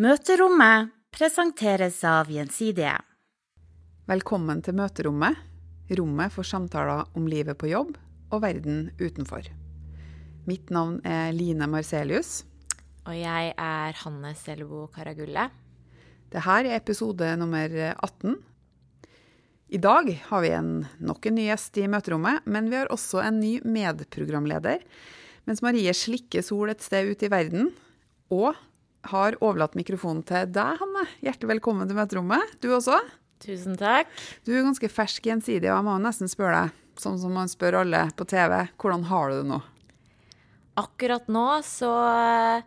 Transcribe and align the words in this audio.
Møterommet 0.00 0.94
presenteres 1.12 1.98
av 2.08 2.30
Gjensidige. 2.32 2.94
Velkommen 4.08 4.62
til 4.64 4.78
møterommet, 4.78 5.36
rommet 5.98 6.32
for 6.32 6.48
samtaler 6.48 7.02
om 7.12 7.26
livet 7.28 7.58
på 7.60 7.68
jobb 7.68 7.98
og 8.32 8.40
verden 8.40 8.86
utenfor. 8.96 9.50
Mitt 10.48 10.72
navn 10.72 11.02
er 11.04 11.34
Line 11.36 11.68
Marcelius. 11.68 12.46
Og 13.04 13.18
jeg 13.18 13.52
er 13.52 14.00
Hanne 14.00 14.32
Selbo 14.40 14.86
Karagulle. 14.94 15.50
Dette 16.32 16.56
er 16.56 16.70
episode 16.78 17.28
nummer 17.42 17.76
18. 17.92 18.40
I 19.68 19.82
dag 19.84 20.10
har 20.30 20.46
vi 20.46 20.54
en, 20.62 20.72
nok 20.96 21.28
en 21.28 21.36
ny 21.42 21.50
gjest 21.50 21.76
i 21.76 21.84
møterommet, 21.92 22.48
men 22.48 22.72
vi 22.72 22.80
har 22.80 22.88
også 22.88 23.20
en 23.26 23.42
ny 23.44 23.58
medprogramleder. 23.68 24.80
Mens 25.44 25.60
Marie 25.60 25.92
slikker 25.92 26.40
sol 26.40 26.72
et 26.72 26.88
sted 26.88 27.12
ute 27.12 27.28
i 27.28 27.34
verden, 27.36 27.74
og 28.32 28.56
har 29.08 29.36
overlatt 29.40 29.76
mikrofonen 29.78 30.22
til 30.26 30.50
deg, 30.52 30.80
Hanne. 30.80 31.06
Hjertelig 31.24 31.54
velkommen 31.54 31.88
til 31.88 31.96
møterommet, 31.98 32.56
du 32.60 32.70
også. 32.76 32.98
Tusen 33.40 33.78
takk. 33.80 34.10
Du 34.44 34.52
er 34.52 34.66
ganske 34.66 34.90
fersk 34.92 35.30
gjensidig, 35.30 35.70
og 35.70 35.78
jeg 35.78 35.86
må 35.86 35.96
nesten 36.02 36.28
spørre 36.28 36.66
deg, 36.66 36.80
sånn 37.00 37.16
som 37.22 37.32
man 37.32 37.48
spør 37.48 37.80
alle 37.80 38.04
på 38.16 38.26
TV, 38.28 38.58
hvordan 38.76 39.06
har 39.08 39.30
du 39.30 39.38
det 39.38 39.48
nå? 39.48 39.60
Akkurat 40.80 41.30
nå 41.32 41.46
så 41.66 41.92
eh, 42.10 42.66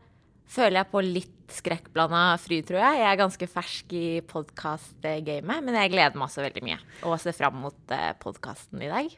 føler 0.50 0.82
jeg 0.82 0.92
på 0.94 1.04
litt 1.06 1.30
skrekkblanda 1.54 2.24
fryd, 2.42 2.66
tror 2.66 2.82
jeg. 2.82 3.02
Jeg 3.04 3.10
er 3.12 3.20
ganske 3.20 3.50
fersk 3.52 3.94
i 3.98 4.08
podkast-gamet, 4.26 5.62
men 5.62 5.78
jeg 5.78 5.94
gleder 5.94 6.18
meg 6.18 6.26
også 6.26 6.46
veldig 6.48 6.64
mye. 6.66 6.80
Og 7.06 7.20
ser 7.22 7.38
fram 7.38 7.60
mot 7.62 7.94
podkasten 8.24 8.82
i 8.82 8.90
dag. 8.90 9.14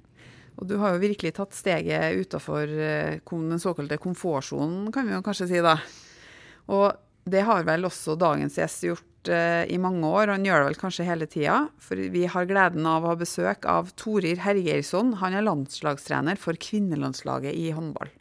Og 0.56 0.68
du 0.68 0.76
har 0.80 0.96
jo 0.96 1.04
virkelig 1.04 1.34
tatt 1.36 1.56
steget 1.56 2.20
utafor 2.20 2.68
den 2.68 3.62
såkalte 3.64 4.00
komfortsonen, 4.04 4.92
kan 4.96 5.08
vi 5.08 5.16
jo 5.16 5.24
kanskje 5.24 5.50
si 5.52 5.64
da. 5.64 5.78
Og 6.72 7.05
det 7.26 7.42
har 7.48 7.66
vel 7.66 7.88
også 7.88 8.14
dagens 8.22 8.58
gjest 8.60 8.86
gjort 8.86 9.32
uh, 9.34 9.64
i 9.66 9.80
mange 9.82 10.06
år, 10.06 10.30
og 10.30 10.36
han 10.38 10.46
gjør 10.46 10.62
det 10.62 10.68
vel 10.70 10.80
kanskje 10.84 11.08
hele 11.08 11.28
tida. 11.30 11.64
For 11.82 11.98
vi 12.14 12.26
har 12.30 12.50
gleden 12.50 12.86
av 12.90 13.06
å 13.06 13.14
ha 13.14 13.18
besøk 13.18 13.66
av 13.70 13.90
Torir 13.98 14.44
Hergeirsson. 14.44 15.16
Han 15.24 15.38
er 15.38 15.46
landslagstrener 15.48 16.38
for 16.42 16.58
kvinnelandslaget 16.62 17.58
i 17.58 17.72
håndball. 17.74 18.12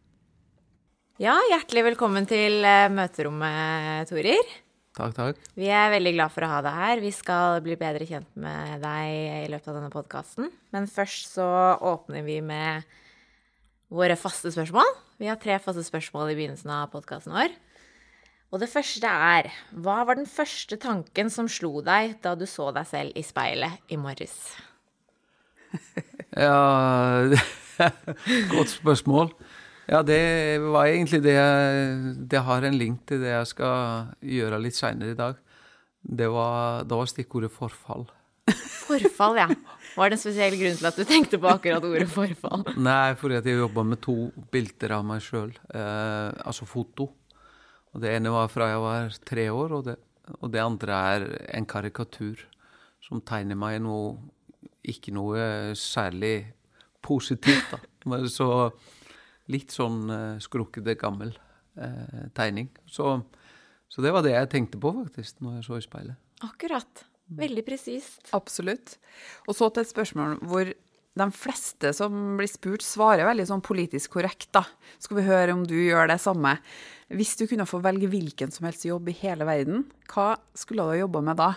Ja, 1.23 1.37
hjertelig 1.53 1.85
velkommen 1.93 2.25
til 2.27 2.65
uh, 2.65 2.89
møterommet, 2.93 4.09
Torir. 4.09 4.55
Takk, 4.95 5.13
takk. 5.17 5.39
Vi 5.59 5.69
er 5.75 5.91
veldig 5.91 6.15
glad 6.15 6.33
for 6.33 6.47
å 6.47 6.51
ha 6.53 6.63
deg 6.65 6.77
her. 6.79 7.01
Vi 7.03 7.11
skal 7.13 7.61
bli 7.65 7.75
bedre 7.77 8.07
kjent 8.09 8.31
med 8.39 8.79
deg 8.85 9.45
i 9.45 9.49
løpet 9.51 9.73
av 9.73 9.79
denne 9.81 9.91
podkasten. 9.91 10.49
Men 10.73 10.87
først 10.89 11.35
så 11.35 11.49
åpner 11.83 12.23
vi 12.23 12.39
med 12.47 12.87
våre 13.95 14.17
faste 14.17 14.55
spørsmål. 14.55 14.87
Vi 15.19 15.29
har 15.29 15.39
tre 15.43 15.59
faste 15.63 15.83
spørsmål 15.87 16.31
i 16.31 16.39
begynnelsen 16.39 16.71
av 16.73 16.93
podkasten 16.95 17.35
vår. 17.35 17.53
Og 18.55 18.61
det 18.63 18.71
første 18.71 19.11
er 19.11 19.51
Hva 19.83 20.05
var 20.07 20.15
den 20.15 20.29
første 20.31 20.79
tanken 20.79 21.31
som 21.33 21.51
slo 21.51 21.81
deg 21.83 22.15
da 22.23 22.37
du 22.39 22.47
så 22.47 22.71
deg 22.75 22.87
selv 22.87 23.19
i 23.19 23.25
speilet 23.27 23.83
i 23.91 23.99
morges? 23.99 24.37
ja 26.47 27.27
Godt 28.55 28.71
spørsmål. 28.71 29.33
Ja, 29.91 30.05
det 30.07 30.63
var 30.63 30.87
egentlig 30.87 31.19
det 31.25 31.35
jeg 31.35 32.13
Det 32.31 32.45
har 32.47 32.63
en 32.63 32.79
link 32.79 33.03
til 33.11 33.25
det 33.25 33.33
jeg 33.33 33.49
skal 33.51 34.15
gjøre 34.23 34.63
litt 34.63 34.79
seinere 34.79 35.17
i 35.17 35.19
dag. 35.19 35.41
Det 36.05 36.29
var, 36.31 36.85
da 36.87 37.01
var 37.01 37.11
stikkordet 37.11 37.51
forfall. 37.51 38.07
Forfall, 38.85 39.39
ja. 39.41 39.49
Var 39.97 40.11
det 40.13 40.19
en 40.19 40.21
spesiell 40.21 40.55
grunn 40.61 40.79
til 40.79 40.89
at 40.91 40.99
du 41.01 41.05
tenkte 41.09 41.41
på 41.41 41.49
akkurat 41.49 41.85
ordet 41.89 42.07
forfall? 42.13 42.63
Nei, 42.77 43.17
fordi 43.19 43.39
at 43.41 43.49
jeg 43.49 43.59
jobba 43.59 43.87
med 43.89 44.03
to 44.05 44.17
bilder 44.53 44.99
av 44.99 45.07
meg 45.09 45.25
sjøl. 45.25 45.55
Eh, 45.73 46.31
altså 46.45 46.69
foto. 46.69 47.09
Og 47.95 48.03
Det 48.03 48.11
ene 48.11 48.33
var 48.35 48.51
fra 48.51 48.69
jeg 48.73 48.83
var 48.83 49.17
tre 49.27 49.47
år, 49.55 49.77
og 49.79 49.85
det, 49.87 49.97
og 50.41 50.51
det 50.53 50.63
andre 50.63 50.99
er 51.15 51.27
en 51.55 51.67
karikatur 51.67 52.43
som 53.05 53.23
tegner 53.23 53.59
meg 53.59 53.81
noe 53.85 54.17
Ikke 54.85 55.15
noe 55.17 55.73
særlig 55.81 56.53
positivt, 57.01 57.71
da. 57.71 57.79
Men 58.11 58.27
så 58.29 58.69
litt 59.49 59.73
sånn 59.73 60.11
uh, 60.13 60.37
skrukkete, 60.45 60.93
gammel 61.01 61.31
uh, 61.81 62.27
tegning. 62.37 62.69
Så, 62.85 63.15
så, 63.89 64.05
det 64.05 64.13
var 64.13 64.25
det 64.27 64.35
jeg 64.35 64.51
tenkte 64.53 64.81
på, 64.81 64.93
faktisk, 64.99 65.41
når 65.41 65.59
jeg 65.59 65.67
så 65.69 65.79
i 65.79 65.87
speilet. 65.87 66.21
Akkurat. 66.45 67.05
Veldig 67.33 67.65
presist. 67.65 68.29
Absolutt. 68.37 68.99
Og 69.49 69.57
så 69.57 69.71
til 69.73 69.87
et 69.87 69.93
spørsmål 69.95 70.37
hvor 70.45 70.75
de 71.15 71.29
fleste 71.35 71.93
som 71.95 72.35
blir 72.39 72.51
spurt, 72.51 72.83
svarer 72.83 73.27
veldig 73.29 73.47
sånn 73.47 73.63
politisk 73.65 74.17
korrekt, 74.17 74.49
da. 74.57 74.65
Skal 75.03 75.21
vi 75.21 75.29
høre 75.29 75.55
om 75.55 75.63
du 75.69 75.77
gjør 75.77 76.11
det 76.11 76.19
samme. 76.23 76.57
Hvis 77.15 77.37
du 77.39 77.47
kunne 77.51 77.69
få 77.69 77.79
velge 77.85 78.11
hvilken 78.11 78.51
som 78.55 78.67
helst 78.67 78.87
jobb 78.89 79.13
i 79.13 79.17
hele 79.21 79.47
verden, 79.47 79.87
hva 80.11 80.35
skulle 80.59 80.87
du 80.91 80.99
jobba 81.05 81.23
med 81.29 81.39
da? 81.39 81.53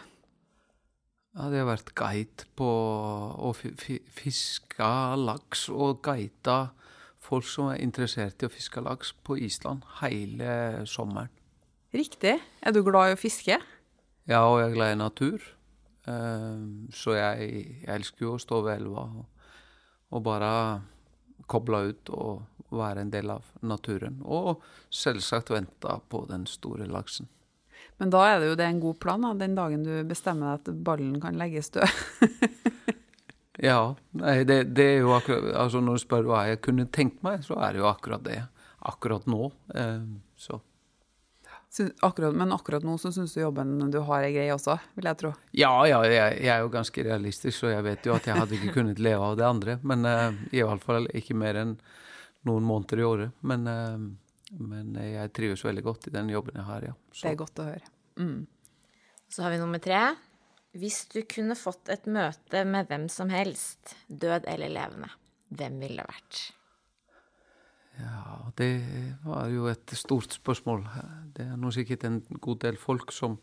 Jeg 1.38 1.62
har 1.62 1.70
vært 1.70 1.94
guide 1.98 2.48
på 2.58 2.68
å 2.68 3.52
fiske 3.54 4.92
laks 5.22 5.68
og 5.70 6.02
guida 6.06 6.72
folk 7.28 7.46
som 7.50 7.72
er 7.72 7.82
interessert 7.84 8.42
i 8.42 8.48
å 8.48 8.54
fiske 8.54 8.82
laks 8.82 9.12
på 9.26 9.38
Island 9.46 9.86
hele 10.00 10.86
sommeren. 10.90 11.32
Riktig. 11.94 12.38
Er 12.62 12.74
du 12.76 12.84
glad 12.86 13.12
i 13.12 13.16
å 13.16 13.20
fiske? 13.20 13.58
Ja, 14.28 14.42
og 14.44 14.60
jeg 14.60 14.70
er 14.70 14.76
glad 14.76 14.94
i 14.94 15.00
natur. 15.00 15.46
Ehm, 16.08 16.88
så 16.94 17.16
jeg, 17.16 17.50
jeg 17.84 17.96
elsker 17.96 18.28
jo 18.28 18.36
å 18.36 18.42
stå 18.42 18.62
ved 18.66 18.82
elva 18.82 19.06
og, 19.08 19.26
og 20.12 20.24
bare 20.26 20.52
koble 21.48 21.82
ut 21.92 22.12
og 22.16 22.74
være 22.76 23.06
en 23.06 23.12
del 23.12 23.32
av 23.32 23.48
naturen. 23.64 24.20
Og 24.24 24.64
selvsagt 24.94 25.52
vente 25.54 26.00
på 26.10 26.24
den 26.30 26.46
store 26.50 26.88
laksen. 26.92 27.30
Men 27.98 28.12
da 28.14 28.24
er 28.30 28.42
det 28.42 28.52
jo 28.52 28.58
det 28.60 28.68
en 28.68 28.82
god 28.82 29.00
plan, 29.02 29.24
da, 29.26 29.34
den 29.38 29.56
dagen 29.58 29.86
du 29.86 29.94
bestemmer 30.08 30.58
deg 30.58 30.60
at 30.60 30.84
ballen 30.86 31.18
kan 31.22 31.38
legges 31.40 31.72
død. 31.74 31.88
ja. 33.70 33.80
Nei, 34.22 34.38
det, 34.46 34.60
det, 34.78 34.86
er 34.98 35.00
jo 35.06 35.16
akkurat 35.18 35.50
Altså 35.58 35.82
når 35.82 35.98
du 35.98 36.04
spør 36.04 36.30
hva 36.30 36.44
jeg 36.52 36.62
kunne 36.66 36.88
tenkt 36.94 37.24
meg, 37.26 37.42
så 37.46 37.58
er 37.58 37.74
det 37.74 37.82
jo 37.82 37.90
akkurat 37.90 38.26
det. 38.26 38.42
Akkurat 38.86 39.26
nå. 39.30 39.50
Eh, 39.74 40.04
så. 40.38 40.62
Akkurat, 42.06 42.36
men 42.36 42.54
akkurat 42.56 42.86
nå 42.86 42.96
så 43.02 43.12
syns 43.14 43.36
du 43.36 43.42
jobben 43.42 43.76
du 43.94 44.00
har 44.08 44.26
er 44.26 44.34
grei 44.36 44.48
også, 44.54 44.78
vil 44.98 45.10
jeg 45.10 45.20
tro? 45.22 45.32
Ja, 45.58 45.72
ja 45.90 46.00
jeg, 46.08 46.38
jeg, 46.42 46.52
er 46.54 46.64
jo 46.66 46.72
ganske 46.74 47.06
realistisk, 47.06 47.60
så 47.60 47.74
jeg 47.74 47.86
vet 47.86 48.08
jo 48.08 48.16
at 48.16 48.30
jeg 48.30 48.40
hadde 48.40 48.58
ikke 48.58 48.76
kunnet 48.80 49.02
leve 49.04 49.32
av 49.32 49.38
det 49.40 49.48
andre. 49.48 49.78
Men 49.88 50.08
uh, 50.08 50.40
i 50.52 50.64
hvert 50.64 50.86
fall 50.86 51.10
ikke 51.18 51.38
mer 51.38 51.60
enn 51.62 51.76
noen 52.48 52.66
måneder 52.66 53.04
i 53.04 53.08
året. 53.08 53.38
Men 53.46 53.68
uh, 53.70 54.08
men 54.56 54.96
jeg 54.96 55.34
trives 55.36 55.64
veldig 55.66 55.84
godt 55.84 56.08
i 56.08 56.14
den 56.16 56.30
jobben 56.32 56.56
jeg 56.56 56.68
har, 56.68 56.86
ja. 56.90 56.96
Så. 57.12 57.26
Det 57.26 57.34
er 57.34 57.40
godt 57.42 57.60
å 57.60 57.68
høre. 57.68 57.90
Mm. 58.18 58.40
Så 59.28 59.44
har 59.44 59.54
vi 59.54 59.60
nummer 59.60 59.82
tre. 59.84 60.02
Hvis 60.78 61.02
du 61.12 61.22
kunne 61.28 61.58
fått 61.58 61.90
et 61.92 62.06
møte 62.12 62.64
med 62.68 62.88
hvem 62.88 63.08
som 63.12 63.32
helst, 63.34 63.96
død 64.08 64.48
eller 64.48 64.72
levende, 64.72 65.10
hvem 65.50 65.82
ville 65.84 66.04
det 66.04 66.08
vært? 66.08 66.42
Ja, 67.98 68.52
det 68.58 68.72
var 69.26 69.48
jo 69.50 69.66
et 69.72 69.94
stort 69.98 70.36
spørsmål. 70.36 70.86
Det 71.34 71.46
er 71.48 71.58
nå 71.58 71.72
sikkert 71.74 72.06
en 72.06 72.22
god 72.42 72.62
del 72.66 72.78
folk 72.78 73.12
som 73.16 73.40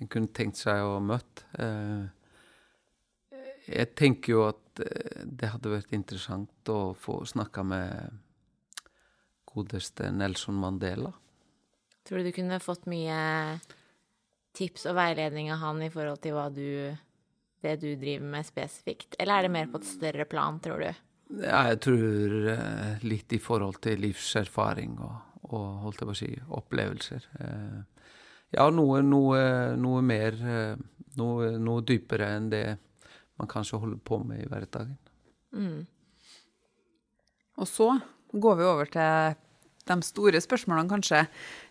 en 0.00 0.10
kunne 0.12 0.32
tenkt 0.36 0.60
seg 0.60 0.82
å 0.84 0.98
møte. 1.00 1.46
Eh, 1.56 2.04
jeg 3.66 3.94
tenker 3.98 4.34
jo 4.34 4.42
at 4.50 4.82
eh, 4.84 5.24
det 5.24 5.52
hadde 5.54 5.72
vært 5.72 5.96
interessant 5.96 6.72
å 6.72 6.92
få 6.98 7.22
snakka 7.28 7.64
med 7.66 8.20
godeste 9.48 10.10
Nelson 10.12 10.58
Mandela. 10.60 11.14
Tror 12.06 12.20
du 12.20 12.28
du 12.28 12.36
kunne 12.36 12.60
fått 12.62 12.84
mye 12.90 13.16
tips 14.56 14.86
og 14.90 14.96
veiledning 14.98 15.50
av 15.52 15.62
han 15.64 15.82
i 15.84 15.90
forhold 15.92 16.20
til 16.24 16.36
du, 16.54 16.68
det 17.64 17.74
du 17.80 17.88
driver 17.96 18.28
med 18.36 18.46
spesifikt, 18.46 19.16
eller 19.18 19.38
er 19.38 19.46
det 19.46 19.54
mer 19.56 19.72
på 19.72 19.80
et 19.80 19.88
større 19.88 20.28
plan, 20.28 20.60
tror 20.62 20.84
du? 20.84 21.05
Ja, 21.26 21.64
jeg 21.72 21.80
tror 21.82 22.34
eh, 22.52 23.06
litt 23.06 23.32
i 23.34 23.40
forhold 23.42 23.80
til 23.82 23.98
livserfaring 24.04 24.94
og, 25.02 25.14
og 25.50 25.64
holdt 25.82 26.02
jeg 26.02 26.08
på 26.08 26.14
å 26.14 26.18
si, 26.20 26.28
opplevelser. 26.60 27.26
Eh, 27.42 28.10
ja, 28.54 28.68
noe, 28.70 29.00
noe, 29.02 29.40
noe 29.80 30.04
mer 30.06 30.38
eh, 30.38 30.84
noe, 31.18 31.50
noe, 31.58 31.82
dypere 31.86 32.28
enn 32.36 32.50
det 32.52 32.66
man 33.40 33.50
kanskje 33.50 33.80
holder 33.82 33.98
på 34.06 34.20
med 34.22 34.44
i 34.44 34.48
hverdagen. 34.52 34.94
Mm. 35.56 35.82
Og 37.58 37.68
så 37.68 37.88
går 38.36 38.58
vi 38.60 38.68
over 38.68 38.90
til 38.92 39.36
de 39.86 39.96
store 40.06 40.40
spørsmålene, 40.42 40.90
kanskje. 40.90 41.24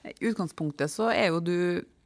I 0.08 0.32
utgangspunktet 0.32 0.92
så 0.92 1.12
er 1.14 1.30
jo 1.30 1.44
du 1.44 1.58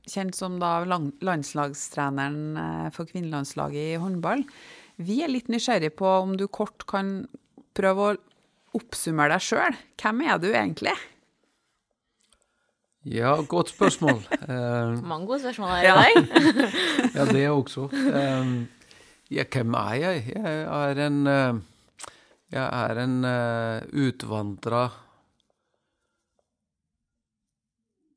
kjent 0.09 0.37
som 0.37 0.57
da 0.61 0.83
landslagstreneren 0.85 2.91
for 2.95 3.09
kvinnelandslaget 3.09 3.95
i 3.95 3.99
håndball. 4.01 4.45
Vi 4.99 5.21
er 5.23 5.31
litt 5.31 5.47
nysgjerrig 5.47 5.93
på 5.95 6.07
om 6.25 6.35
du 6.35 6.49
kort 6.51 6.83
kan 6.89 7.21
prøve 7.77 8.09
å 8.09 8.17
oppsummere 8.75 9.37
deg 9.37 9.45
sjøl. 9.45 9.77
Hvem 10.01 10.25
er 10.27 10.41
du 10.41 10.49
egentlig? 10.51 10.95
Ja, 13.07 13.37
godt 13.47 13.71
spørsmål. 13.71 14.19
Uh, 14.43 14.99
Mange 15.11 15.29
gode 15.29 15.39
spørsmål 15.45 15.71
her 15.71 15.87
i 15.87 15.93
dag. 15.95 16.57
ja, 17.17 17.27
det 17.31 17.45
også. 17.47 17.87
Um, 17.87 18.67
ja, 19.31 19.45
hvem 19.47 19.77
er 19.79 19.93
jeg? 20.01 20.25
Jeg 20.35 20.65
er 20.67 21.01
en, 21.05 21.21
uh, 21.27 22.09
jeg 22.51 22.65
er 22.65 23.01
en 23.05 23.15
uh, 23.23 24.03
utvandra 24.03 24.83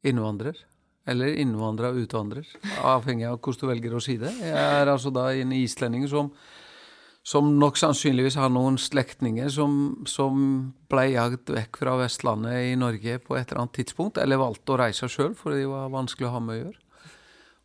innvandrer. 0.02 0.58
Eller 1.06 1.34
innvandra 1.42 1.90
utvandrer, 1.98 2.46
avhengig 2.86 3.26
av 3.26 3.40
hvordan 3.42 3.58
du 3.58 3.70
velger 3.72 3.94
å 3.98 4.02
si 4.02 4.14
det. 4.20 4.30
Jeg 4.38 4.54
er 4.54 4.90
altså 4.90 5.10
da 5.14 5.32
en 5.34 5.54
islending 5.56 6.04
som, 6.10 6.28
som 7.22 7.52
nok 7.58 7.78
sannsynligvis 7.78 8.34
har 8.40 8.50
noen 8.50 8.76
slektninger 8.82 9.50
som, 9.54 9.74
som 10.10 10.38
ble 10.90 11.04
jagd 11.12 11.52
vekk 11.54 11.78
fra 11.78 11.94
Vestlandet 12.00 12.72
i 12.72 12.78
Norge 12.78 13.20
på 13.22 13.36
et 13.38 13.46
eller 13.46 13.62
annet 13.62 13.76
tidspunkt, 13.78 14.18
eller 14.18 14.40
valgte 14.42 14.74
å 14.74 14.80
reise 14.80 15.10
sjøl 15.10 15.36
fordi 15.38 15.62
det 15.62 15.70
var 15.70 15.92
vanskelig 15.94 16.28
å 16.28 16.32
ha 16.34 16.40
med 16.42 16.56
å 16.56 16.62
gjøre. 16.64 16.80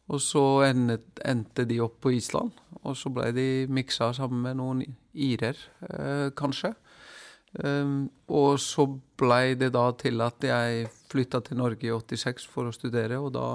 Og 0.07 0.21
så 0.23 0.43
endte 0.63 1.65
de 1.67 1.81
opp 1.83 1.97
på 2.05 2.13
Island, 2.15 2.53
og 2.83 2.93
så 2.95 3.11
ble 3.11 3.31
de 3.35 3.47
miksa 3.67 4.13
sammen 4.15 4.45
med 4.45 4.59
noen 4.61 4.85
irer, 5.11 5.57
eh, 5.89 6.29
kanskje. 6.37 6.75
Um, 7.57 8.09
og 8.29 8.59
så 8.61 8.85
blei 9.17 9.55
det 9.57 9.71
da 9.73 9.87
til 9.97 10.21
at 10.21 10.43
jeg 10.43 10.87
flytta 11.09 11.41
til 11.41 11.57
Norge 11.57 11.87
i 11.87 11.93
86 11.95 12.45
for 12.51 12.69
å 12.69 12.75
studere, 12.75 13.19
og 13.19 13.33
da 13.35 13.47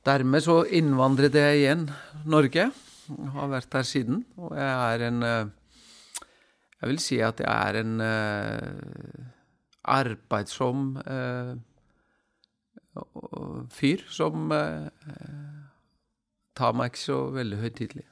Dermed 0.00 0.40
så 0.40 0.62
innvandret 0.64 1.34
jeg 1.36 1.58
igjen 1.58 1.82
Norge. 2.24 2.70
Jeg 3.10 3.32
har 3.34 3.50
vært 3.50 3.74
her 3.74 3.86
siden, 3.86 4.22
og 4.38 4.54
jeg 4.58 4.94
er 4.94 5.06
en 5.08 5.22
uh, 5.26 5.48
Jeg 6.80 6.88
vil 6.92 7.00
si 7.02 7.18
at 7.20 7.40
jeg 7.42 7.50
er 7.50 7.80
en 7.80 8.00
uh, 8.00 9.26
arbeidsom 9.90 10.94
uh, 11.02 11.56
fyr 13.70 14.02
som 14.10 14.50
tar 16.58 16.74
meg 16.76 16.90
ikke 16.90 17.00
så 17.00 17.18
veldig 17.32 17.58
høytidelig. 17.60 18.06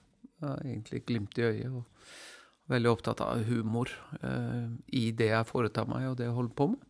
Egentlig 0.63 1.03
glimt 1.05 1.39
i 1.39 1.43
øyet. 1.49 1.73
og 1.73 1.85
veldig 2.71 2.91
opptatt 2.93 3.21
av 3.25 3.43
humor 3.49 3.91
i 4.87 5.11
det 5.17 5.31
jeg 5.33 5.49
foretar 5.49 5.89
meg, 5.91 6.07
og 6.09 6.17
det 6.17 6.29
jeg 6.29 6.37
holder 6.37 6.55
på 6.55 6.69
med. 6.71 6.81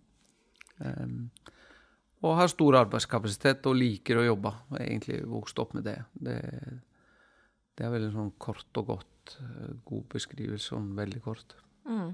Og 2.18 2.36
har 2.36 2.50
stor 2.50 2.76
arbeidskapasitet 2.82 3.66
og 3.70 3.78
liker 3.78 4.18
å 4.20 4.26
jobbe. 4.26 4.52
Jeg 4.52 4.76
har 4.76 4.86
egentlig 4.86 5.18
vokst 5.30 5.58
opp 5.62 5.74
med 5.78 5.86
det. 5.86 5.96
Det, 6.12 6.38
det 7.78 7.86
er 7.86 7.94
veldig 7.94 8.10
sånn 8.14 8.34
kort 8.42 8.80
og 8.82 8.92
godt. 8.94 9.36
Uh, 9.38 9.72
god 9.86 10.06
beskrivelse, 10.14 10.72
sånn 10.72 10.92
veldig 10.98 11.22
kort. 11.24 11.56
Mm. 11.88 12.12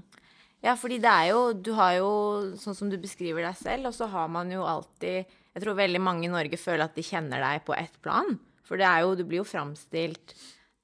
Ja, 0.63 0.73
fordi 0.79 1.01
det 1.03 1.11
er 1.11 1.29
jo 1.33 1.39
Du 1.53 1.73
har 1.75 1.97
jo, 1.97 2.09
sånn 2.57 2.77
som 2.77 2.89
du 2.89 2.95
beskriver 3.01 3.43
deg 3.43 3.57
selv, 3.59 3.89
og 3.89 3.95
så 3.97 4.07
har 4.09 4.29
man 4.31 4.49
jo 4.53 4.63
alltid 4.63 5.27
Jeg 5.27 5.63
tror 5.63 5.75
veldig 5.77 5.99
mange 6.01 6.25
i 6.29 6.31
Norge 6.31 6.57
føler 6.57 6.87
at 6.87 6.95
de 6.95 7.03
kjenner 7.05 7.43
deg 7.43 7.65
på 7.67 7.75
ett 7.75 7.97
plan. 8.01 8.37
For 8.65 8.79
det 8.79 8.87
er 8.87 9.03
jo, 9.03 9.17
du 9.19 9.25
blir 9.27 9.43
jo 9.43 9.47
framstilt 9.47 10.33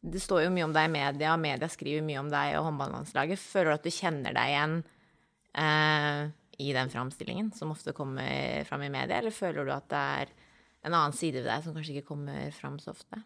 det 0.01 0.21
står 0.21 0.47
jo 0.47 0.53
mye 0.53 0.65
om 0.65 0.73
deg 0.73 0.87
i 0.87 0.93
media, 0.95 1.33
og 1.35 1.41
media 1.43 1.67
skriver 1.69 2.05
mye 2.05 2.21
om 2.23 2.29
deg 2.31 2.55
og 2.57 2.65
håndballandslaget. 2.65 3.41
Føler 3.41 3.69
du 3.69 3.75
at 3.75 3.85
du 3.85 3.93
kjenner 3.93 4.33
deg 4.33 4.53
igjen 4.53 4.77
eh, 5.61 6.21
i 6.61 6.71
den 6.73 6.89
framstillingen 6.93 7.51
som 7.57 7.73
ofte 7.73 7.93
kommer 7.93 8.65
fram 8.69 8.85
i 8.85 8.89
media, 8.93 9.19
eller 9.19 9.35
føler 9.35 9.67
du 9.67 9.73
at 9.75 9.89
det 9.93 10.01
er 10.21 10.33
en 10.81 10.95
annen 10.95 11.13
side 11.13 11.43
ved 11.43 11.51
deg 11.51 11.65
som 11.65 11.77
kanskje 11.77 11.99
ikke 11.99 12.09
kommer 12.09 12.49
fram 12.55 12.79
så 12.81 12.95
ofte? 12.95 13.21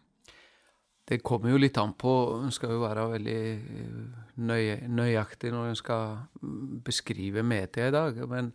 Det 1.06 1.22
kommer 1.22 1.52
jo 1.52 1.60
litt 1.60 1.78
an 1.78 1.92
på. 1.94 2.12
En 2.42 2.54
skal 2.54 2.74
jo 2.74 2.82
være 2.82 3.06
veldig 3.12 3.40
nøye, 4.42 4.78
nøyaktig 4.90 5.52
når 5.54 5.70
en 5.70 5.78
skal 5.78 6.16
beskrive 6.86 7.44
media 7.46 7.86
i 7.88 7.94
dag. 7.94 8.18
Men 8.26 8.50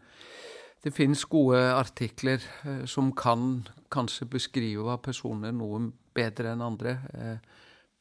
det 0.84 0.92
finnes 0.92 1.24
gode 1.32 1.62
artikler 1.78 2.44
eh, 2.66 2.84
som 2.90 3.14
kan 3.16 3.64
kanskje 3.94 4.28
beskrive 4.34 4.98
personer 5.04 5.54
noe 5.56 5.86
bedre 6.16 6.52
enn 6.52 6.66
andre. 6.66 6.96
Eh, 7.14 7.38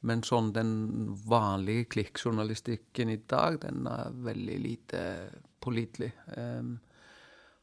men 0.09 0.25
sånn 0.25 0.51
den 0.57 0.73
vanlige 1.29 1.91
klikkjournalistikken 1.95 3.13
i 3.13 3.21
dag, 3.29 3.61
den 3.61 3.85
er 3.87 4.15
veldig 4.25 4.61
lite 4.65 5.03
pålitelig. 5.61 6.09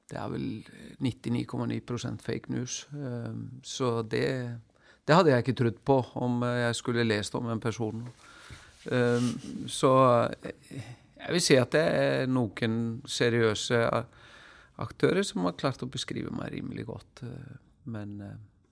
Det 0.07 0.19
er 0.22 0.28
vel 0.30 0.45
99,9% 1.01 2.22
fake 2.22 2.54
news. 2.54 2.75
Så 3.66 3.90
det, 4.06 4.28
det, 5.07 5.15
hadde 5.15 5.31
jeg 5.33 5.45
ikke 5.45 5.57
trodd 5.62 5.81
på 5.88 5.98
om 6.19 6.44
jeg 6.45 6.77
skulle 6.77 7.07
lest 7.07 7.36
om 7.39 7.48
en 7.51 7.63
person. 7.63 8.04
Um, 8.88 9.31
så 9.68 9.92
jeg 10.38 11.33
vil 11.33 11.44
si 11.44 11.57
at 11.59 11.74
det 11.75 11.83
er 11.83 12.30
noen 12.31 13.00
seriøse 13.07 13.80
aktører 14.83 15.25
som 15.25 15.48
har 15.48 15.57
klart 15.59 15.83
å 15.83 15.89
beskrive 15.92 16.31
meg 16.36 16.54
rimelig 16.54 16.86
godt. 16.92 17.24
Men, 17.89 18.19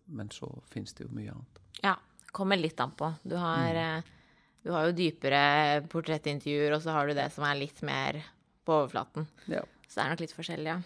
men 0.06 0.30
så 0.32 0.52
finnes 0.72 0.94
det 0.96 1.08
jo 1.08 1.16
mye 1.16 1.34
annet. 1.34 1.64
Ja, 1.84 1.96
kommer 2.36 2.60
litt 2.60 2.80
an 2.80 2.92
på. 2.92 3.14
Du 3.24 3.38
har, 3.40 3.72
mm. 3.72 3.98
Eh, 3.98 4.04
du 4.66 4.74
har 4.76 4.90
jo 4.90 4.98
dypere 4.98 5.86
portrettintervjuer, 5.92 6.76
og 6.76 6.84
så 6.84 6.96
har 6.96 7.08
du 7.08 7.16
det 7.18 7.30
som 7.34 7.48
er 7.48 7.60
litt 7.60 7.82
mer 7.86 8.20
på 8.66 8.82
overflaten. 8.82 9.28
Ja. 9.52 9.64
Så 9.88 10.00
det 10.00 10.04
er 10.04 10.14
nok 10.14 10.24
litt 10.26 10.36
forskjellig, 10.36 10.76
ja. 10.76 10.80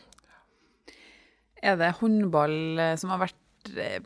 Er 1.59 1.79
det 1.79 1.95
håndball 1.99 2.55
eh, 2.79 2.95
som 2.99 3.11
har 3.13 3.23
vært 3.25 3.38
eh, 3.38 3.38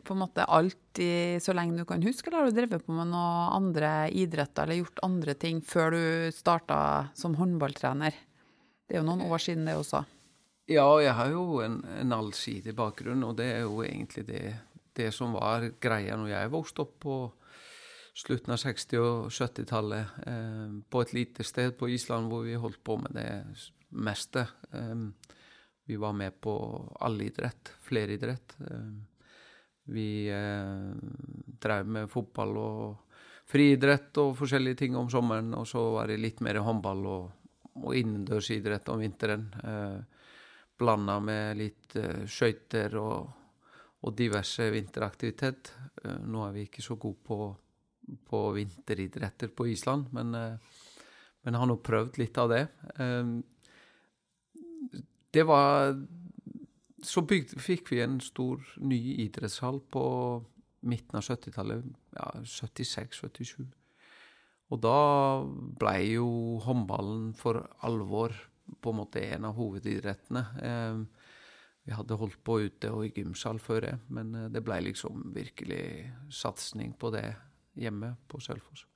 på 0.04 0.14
en 0.14 0.20
måte 0.20 0.44
alt 0.44 0.98
i 1.02 1.38
så 1.42 1.54
lenge 1.54 1.78
du 1.78 1.86
kan 1.88 2.02
huske, 2.02 2.28
eller 2.28 2.42
har 2.42 2.50
du 2.50 2.58
drevet 2.58 2.84
på 2.86 2.94
med 2.96 3.12
noen 3.12 3.54
andre 3.54 3.92
idretter 4.10 4.66
eller 4.66 4.82
gjort 4.82 5.04
andre 5.06 5.34
ting 5.38 5.62
før 5.64 5.94
du 5.94 6.04
starta 6.34 6.78
som 7.14 7.36
håndballtrener? 7.38 8.16
Det 8.84 8.96
er 8.96 9.02
jo 9.02 9.08
noen 9.08 9.24
år 9.30 9.42
siden 9.42 9.64
det 9.68 9.78
også. 9.78 10.04
Ja, 10.70 10.86
jeg 11.02 11.12
har 11.14 11.32
jo 11.32 11.60
en, 11.60 11.82
en 12.00 12.14
allsidig 12.16 12.72
bakgrunn, 12.76 13.24
og 13.26 13.36
det 13.36 13.50
er 13.52 13.66
jo 13.66 13.82
egentlig 13.84 14.26
det 14.28 14.44
det 14.94 15.10
som 15.12 15.34
var 15.34 15.66
greia 15.82 16.16
når 16.18 16.30
jeg 16.30 16.52
vokste 16.52 16.84
opp 16.84 16.98
på 17.02 17.16
slutten 18.14 18.54
av 18.54 18.60
60- 18.62 19.00
og 19.02 19.32
70-tallet, 19.34 20.18
eh, 20.30 20.74
på 20.90 21.02
et 21.02 21.14
lite 21.16 21.46
sted 21.46 21.74
på 21.78 21.88
Island 21.90 22.30
hvor 22.30 22.44
vi 22.46 22.54
holdt 22.54 22.82
på 22.86 22.96
med 23.02 23.16
det 23.16 23.30
meste. 23.90 24.46
Eh, 24.70 24.94
vi 25.90 25.98
var 26.00 26.14
med 26.14 26.38
på 26.40 26.54
allidrett, 27.00 27.74
fleridrett. 27.82 28.54
Eh, 28.60 28.92
vi 29.92 30.26
eh, 30.32 30.90
drev 31.60 31.88
med 31.96 32.10
fotball 32.10 32.56
og 32.56 33.16
friidrett 33.50 34.16
og 34.22 34.36
forskjellige 34.38 34.84
ting 34.84 34.96
om 34.96 35.10
sommeren, 35.12 35.52
og 35.58 35.66
så 35.68 35.82
var 35.98 36.08
det 36.08 36.22
litt 36.22 36.40
mer 36.44 36.62
håndball 36.64 37.06
og, 37.10 37.30
og 37.82 37.96
innendørsidrett 37.96 38.88
om 38.92 39.02
vinteren. 39.04 39.48
Eh, 39.60 40.28
Blanda 40.78 41.20
med 41.22 41.58
litt 41.60 41.96
eh, 42.00 42.24
skøyter 42.26 42.96
og 42.98 43.44
og 44.04 44.12
diverse 44.16 44.66
vinteraktivitet. 44.72 45.72
Eh, 46.04 46.20
nå 46.28 46.44
er 46.46 46.54
vi 46.56 46.66
ikke 46.68 46.84
så 46.84 46.96
gode 47.00 47.20
på, 47.24 47.38
på 48.28 48.40
vinteridretter 48.56 49.52
på 49.56 49.68
Island, 49.72 50.10
men, 50.12 50.34
eh, 50.34 50.82
men 51.44 51.58
har 51.60 51.70
nå 51.70 51.78
prøvd 51.84 52.20
litt 52.20 52.40
av 52.40 52.52
det. 52.52 52.64
Eh, 53.00 53.32
det 55.34 55.46
var 55.48 55.96
Så 57.04 57.22
bygde, 57.28 57.60
fikk 57.60 57.92
vi 57.92 58.00
en 58.04 58.18
stor 58.24 58.62
ny 58.80 58.98
idrettshall 59.26 59.80
på 59.92 60.04
midten 60.88 61.18
av 61.18 61.26
70-tallet. 61.26 61.86
Ja, 62.16 62.30
76-77. 62.40 63.64
Og 64.72 64.80
da 64.82 64.98
blei 65.80 66.14
jo 66.14 66.58
håndballen 66.64 67.32
for 67.36 67.60
alvor 67.84 68.34
på 68.80 68.92
en 68.92 69.00
måte 69.02 69.22
en 69.34 69.44
av 69.48 69.56
hovedidrettene. 69.58 70.44
Eh, 70.64 71.24
vi 71.84 71.92
hadde 71.92 72.16
holdt 72.16 72.40
på 72.46 72.58
ute 72.64 72.90
og 72.94 73.04
i 73.04 73.12
gymsal 73.12 73.60
før 73.60 73.84
det, 73.84 73.94
men 74.08 74.32
eh, 74.38 74.48
det 74.52 74.64
blei 74.64 74.80
liksom 74.86 75.28
virkelig 75.34 75.84
satsing 76.32 76.94
på 77.00 77.12
det 77.14 77.26
hjemme 77.80 78.14
på 78.30 78.40
Sølvfoss. 78.40 78.86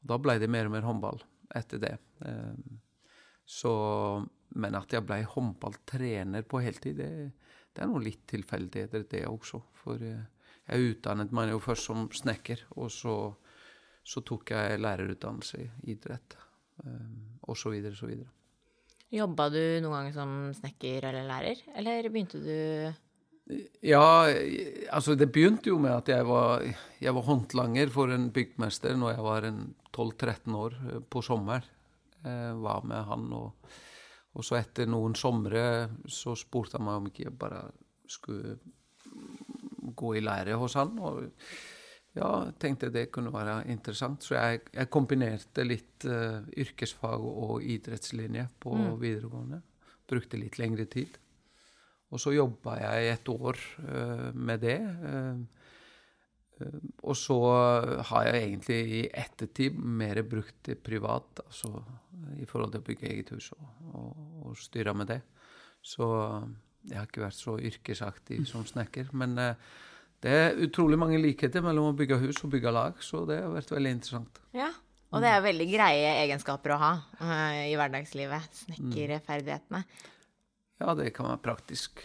Da 0.00 0.18
blei 0.22 0.38
det 0.40 0.48
mer 0.52 0.68
og 0.68 0.76
mer 0.76 0.86
håndball 0.86 1.18
etter 1.58 1.82
det. 1.82 1.96
Eh, 2.22 2.78
så, 3.50 3.72
men 4.58 4.74
at 4.78 4.92
jeg 4.92 5.06
blei 5.06 5.20
håndballtrener 5.28 6.46
på 6.48 6.62
heltid, 6.64 6.98
det, 6.98 7.10
det 7.70 7.84
er 7.84 7.90
noe 7.90 8.02
litt 8.02 8.24
tilfeldigheter, 8.30 9.06
det 9.10 9.26
også. 9.28 9.62
For 9.82 10.02
eh, 10.02 10.26
jeg 10.70 10.94
utdannet 10.94 11.32
meg 11.34 11.52
jo 11.52 11.62
først 11.62 11.90
som 11.90 12.08
snekker, 12.14 12.66
og 12.78 12.90
så, 12.94 13.16
så 14.06 14.22
tok 14.26 14.54
jeg 14.54 14.82
lærerutdannelse 14.82 15.62
i 15.62 15.70
idrett, 15.94 16.36
og 16.80 17.56
så 17.58 17.72
videre, 17.74 17.92
så 17.98 18.06
videre. 18.08 18.30
Jobba 19.10 19.48
du 19.50 19.62
noen 19.82 19.96
gang 19.96 20.10
som 20.14 20.34
snekker 20.54 21.08
eller 21.08 21.26
lærer, 21.26 21.62
eller 21.74 22.06
begynte 22.12 22.38
du 22.44 22.54
Ja, 23.82 24.30
altså 24.94 25.16
det 25.18 25.32
begynte 25.34 25.72
jo 25.72 25.80
med 25.82 25.90
at 25.96 26.12
jeg 26.12 26.26
var, 26.28 26.62
jeg 27.02 27.14
var 27.16 27.26
håndlanger 27.26 27.90
for 27.90 28.14
en 28.14 28.28
byggmester 28.30 28.94
når 28.94 29.16
jeg 29.16 29.24
var 29.26 29.48
12-13 29.50 30.54
år 30.54 30.76
eh, 30.86 31.00
på 31.02 31.22
sommer. 31.26 31.66
Jeg 32.22 32.54
var 32.62 32.86
med 32.86 33.02
han, 33.08 33.26
og, 33.34 33.74
og 34.30 34.46
så 34.46 34.60
etter 34.60 34.86
noen 34.86 35.16
somre 35.18 35.64
så 36.06 36.36
spurte 36.38 36.78
han 36.78 36.86
meg 36.86 37.00
om 37.00 37.08
ikke 37.10 37.26
jeg 37.26 37.38
bare 37.38 37.64
skulle 38.10 38.56
gå 39.96 40.14
i 40.16 40.22
lære 40.22 40.58
hos 40.60 40.76
han. 40.78 40.98
og 40.98 41.24
ja, 42.16 42.28
tenkte 42.58 42.90
det 42.90 43.10
kunne 43.14 43.32
være 43.32 43.64
interessant. 43.70 44.22
Så 44.24 44.34
jeg, 44.34 44.64
jeg 44.74 44.90
kombinerte 44.90 45.64
litt 45.66 46.06
uh, 46.10 46.42
yrkesfag 46.58 47.22
og 47.22 47.62
idrettslinje 47.62 48.48
på 48.62 48.74
mm. 48.74 48.94
videregående. 49.02 49.60
Brukte 50.10 50.40
litt 50.40 50.58
lengre 50.58 50.88
tid. 50.90 51.18
Og 52.10 52.18
så 52.18 52.34
jobba 52.34 52.80
jeg 52.80 53.12
et 53.12 53.30
år 53.30 53.60
uh, 53.86 54.30
med 54.34 54.62
det. 54.66 54.78
Uh, 55.04 55.59
og 57.02 57.16
så 57.18 57.36
har 58.10 58.28
jeg 58.28 58.42
egentlig 58.42 58.80
i 59.00 59.02
ettertid 59.22 59.78
mer 59.78 60.22
brukt 60.28 60.58
det 60.68 60.78
privat, 60.84 61.42
altså 61.46 61.72
i 62.40 62.48
forhold 62.48 62.74
til 62.74 62.82
å 62.82 62.86
bygge 62.86 63.08
eget 63.10 63.30
hus 63.34 63.50
og, 63.56 63.68
og, 63.94 64.24
og 64.44 64.58
styre 64.60 64.94
med 64.96 65.10
det. 65.12 65.20
Så 65.80 66.06
jeg 66.88 66.98
har 66.98 67.08
ikke 67.08 67.24
vært 67.24 67.38
så 67.38 67.56
yrkesaktiv 67.70 68.44
som 68.48 68.66
snekker. 68.68 69.08
Men 69.16 69.36
Det 70.20 70.30
er 70.36 70.58
utrolig 70.60 70.98
mange 71.00 71.18
likheter 71.20 71.64
mellom 71.64 71.90
å 71.90 71.96
bygge 71.96 72.18
hus 72.20 72.42
og 72.44 72.52
bygge 72.52 72.72
lag, 72.76 72.98
så 73.00 73.24
det 73.28 73.40
har 73.40 73.54
vært 73.54 73.72
veldig 73.72 73.92
interessant. 73.96 74.40
Ja. 74.52 74.68
Og 75.10 75.24
det 75.24 75.30
er 75.32 75.42
veldig 75.42 75.66
greie 75.72 76.10
egenskaper 76.22 76.76
å 76.76 76.80
ha 76.80 76.90
uh, 77.18 77.60
i 77.66 77.74
hverdagslivet. 77.78 78.60
Snekkerferdighetene. 78.64 79.82
Ja, 80.80 80.94
det 80.96 81.10
kan 81.16 81.28
være 81.32 81.42
praktisk 81.44 82.04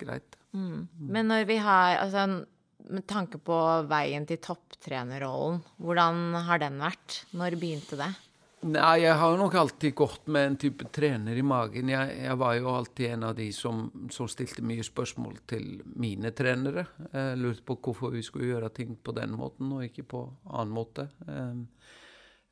greit. 0.00 0.38
Men 0.52 1.28
når 1.28 1.44
vi 1.46 1.58
har 1.60 1.98
Altså, 2.00 2.24
med 2.88 3.06
tanke 3.08 3.40
på 3.42 3.58
veien 3.90 4.26
til 4.28 4.40
topptrenerrollen, 4.42 5.60
hvordan 5.82 6.40
har 6.48 6.62
den 6.62 6.80
vært? 6.82 7.22
Når 7.36 7.58
begynte 7.60 7.98
det? 8.00 8.12
Nei, 8.66 9.04
jeg 9.04 9.14
har 9.14 9.36
nok 9.38 9.54
alltid 9.54 9.94
gått 9.94 10.24
med 10.34 10.48
en 10.48 10.56
type 10.58 10.88
trener 10.90 11.36
i 11.38 11.44
magen. 11.46 11.92
Jeg, 11.92 12.14
jeg 12.24 12.38
var 12.40 12.56
jo 12.56 12.72
alltid 12.72 13.12
en 13.12 13.26
av 13.28 13.36
de 13.38 13.46
som, 13.54 13.84
som 14.10 14.26
stilte 14.26 14.64
mye 14.66 14.82
spørsmål 14.82 15.36
til 15.46 15.76
mine 15.94 16.32
trenere. 16.34 16.88
Jeg 17.12 17.38
lurte 17.38 17.62
på 17.68 17.76
hvorfor 17.78 18.16
vi 18.16 18.24
skulle 18.26 18.50
gjøre 18.50 18.72
ting 18.74 18.96
på 18.98 19.14
den 19.14 19.36
måten 19.38 19.70
og 19.76 19.84
ikke 19.86 20.08
på 20.10 20.24
annen 20.50 20.74
måte. 20.74 21.06
Um, 21.28 21.62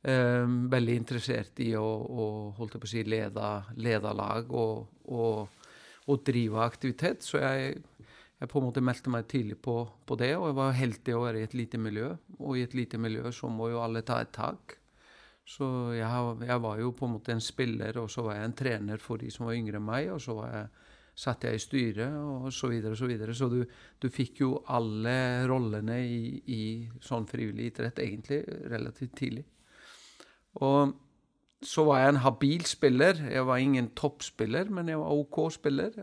um, 0.07 0.55
veldig 0.71 0.95
interessert 1.01 1.59
i 1.65 1.73
å, 1.75 1.83
å 1.83 2.29
holdt 2.55 2.77
jeg 2.77 2.85
på 2.85 2.87
å 2.87 2.93
si, 2.93 3.03
lede 3.03 4.15
lag 4.21 4.55
og, 4.55 4.87
og, 5.11 5.67
og 6.07 6.23
drive 6.31 6.63
aktivitet. 6.63 7.27
Så 7.27 7.43
jeg, 7.43 7.83
jeg 8.37 8.49
på 8.51 8.59
en 8.59 8.67
måte 8.67 8.83
meldte 8.85 9.09
meg 9.09 9.29
tidlig 9.31 9.57
på, 9.65 9.79
på 10.05 10.17
det, 10.19 10.35
og 10.37 10.51
jeg 10.51 10.57
var 10.59 10.75
heldig 10.77 11.13
å 11.15 11.21
være 11.23 11.39
i 11.39 11.45
et 11.47 11.55
lite 11.57 11.79
miljø. 11.81 12.11
Og 12.37 12.57
i 12.57 12.65
et 12.67 12.75
lite 12.77 12.99
miljø 13.01 13.31
så 13.33 13.49
må 13.49 13.71
jo 13.71 13.81
alle 13.81 14.03
ta 14.05 14.19
et 14.21 14.33
tak. 14.35 14.75
Så 15.47 15.65
jeg, 15.95 16.35
jeg 16.45 16.61
var 16.61 16.81
jo 16.81 16.91
på 16.93 17.07
en 17.07 17.15
måte 17.15 17.33
en 17.33 17.41
spiller, 17.41 17.97
og 18.01 18.11
så 18.11 18.25
var 18.27 18.37
jeg 18.37 18.49
en 18.49 18.59
trener 18.59 19.01
for 19.01 19.21
de 19.21 19.31
som 19.33 19.47
var 19.47 19.57
yngre 19.57 19.79
enn 19.79 19.87
meg, 19.87 20.11
og 20.13 20.21
så 20.21 20.35
var 20.37 20.53
jeg, 20.53 20.69
satt 21.17 21.47
jeg 21.47 21.57
i 21.57 21.61
styret, 21.63 22.13
og 22.13 22.51
så 22.53 22.67
videre 22.69 22.93
og 22.93 22.99
så 22.99 23.07
videre. 23.09 23.33
Så 23.33 23.47
du, 23.49 23.61
du 23.97 24.05
fikk 24.13 24.43
jo 24.43 24.51
alle 24.69 25.47
rollene 25.49 25.95
i, 26.05 26.19
i 26.53 26.63
sånn 27.01 27.25
frivillig 27.25 27.71
idrett 27.71 28.03
egentlig 28.03 28.43
relativt 28.69 29.15
tidlig. 29.17 29.47
Og 30.61 30.93
så 31.65 31.87
var 31.87 32.03
jeg 32.03 32.13
en 32.13 32.21
habil 32.21 32.67
spiller. 32.69 33.23
Jeg 33.33 33.47
var 33.49 33.57
ingen 33.57 33.89
toppspiller, 33.97 34.69
men 34.69 34.93
jeg 34.93 35.01
var 35.01 35.23
OK 35.23 35.39
spiller. 35.55 35.97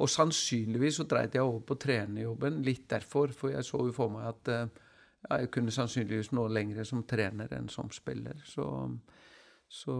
Og 0.00 0.08
sannsynligvis 0.08 1.00
så 1.00 1.06
dreit 1.08 1.34
jeg 1.36 1.44
over 1.44 1.60
på 1.66 1.76
trenerjobben 1.80 2.60
litt 2.64 2.86
derfor, 2.90 3.32
for 3.36 3.52
jeg 3.52 3.66
så 3.66 3.82
jo 3.84 3.94
for 3.96 4.12
meg 4.14 4.28
at 4.30 4.52
eh, 4.52 4.84
ja, 5.26 5.40
jeg 5.42 5.50
kunne 5.52 5.74
sannsynligvis 5.74 6.32
nå 6.32 6.46
lenger 6.48 6.86
som 6.88 7.04
trener 7.08 7.52
enn 7.56 7.68
som 7.72 7.90
spiller. 7.92 8.40
Så, 8.48 8.64
så, 9.68 9.96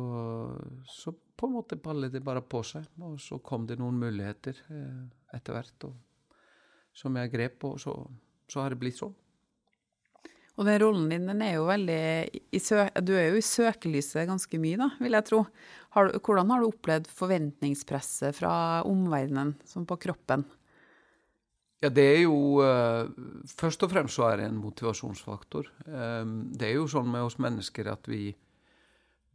så 0.88 1.12
på 1.12 1.48
en 1.48 1.56
måte 1.58 1.80
ballet 1.80 2.14
det 2.14 2.24
bare 2.24 2.40
på 2.40 2.62
seg. 2.64 2.88
Og 3.04 3.18
så 3.20 3.42
kom 3.44 3.68
det 3.68 3.76
noen 3.80 4.00
muligheter 4.00 4.62
eh, 4.72 5.02
etter 5.36 5.58
hvert 5.58 5.90
som 6.96 7.16
jeg 7.16 7.30
grep, 7.32 7.60
på, 7.62 7.74
og 7.76 7.80
så, 7.80 7.94
så 8.50 8.64
har 8.64 8.72
det 8.72 8.80
blitt 8.80 8.98
sånn. 8.98 9.14
Og 10.60 10.66
den 10.68 10.76
rollen 10.82 11.08
din, 11.08 11.24
den 11.24 11.40
er 11.40 11.54
jo 11.56 11.64
veldig 11.64 12.00
Du 13.00 13.14
er 13.16 13.30
jo 13.30 13.38
i 13.40 13.44
søkelyset 13.44 14.28
ganske 14.28 14.60
mye, 14.60 14.76
da, 14.76 14.90
vil 15.00 15.16
jeg 15.16 15.28
tro. 15.30 15.38
Har 15.96 16.10
du, 16.10 16.18
hvordan 16.20 16.52
har 16.52 16.60
du 16.60 16.68
opplevd 16.68 17.08
forventningspresset 17.16 18.36
fra 18.36 18.52
omverdenen, 18.84 19.54
som 19.64 19.86
på 19.88 19.96
kroppen? 20.04 20.44
Ja, 21.80 21.88
det 21.88 22.04
er 22.04 22.18
jo 22.26 22.60
uh, 22.60 23.08
Først 23.56 23.80
og 23.86 23.94
fremst 23.94 24.18
så 24.18 24.26
er 24.28 24.42
det 24.42 24.50
en 24.50 24.60
motivasjonsfaktor. 24.60 25.72
Um, 25.88 26.52
det 26.52 26.68
er 26.68 26.76
jo 26.76 26.84
sånn 26.92 27.08
med 27.08 27.24
oss 27.24 27.40
mennesker 27.40 27.88
at 27.94 28.04
vi 28.10 28.28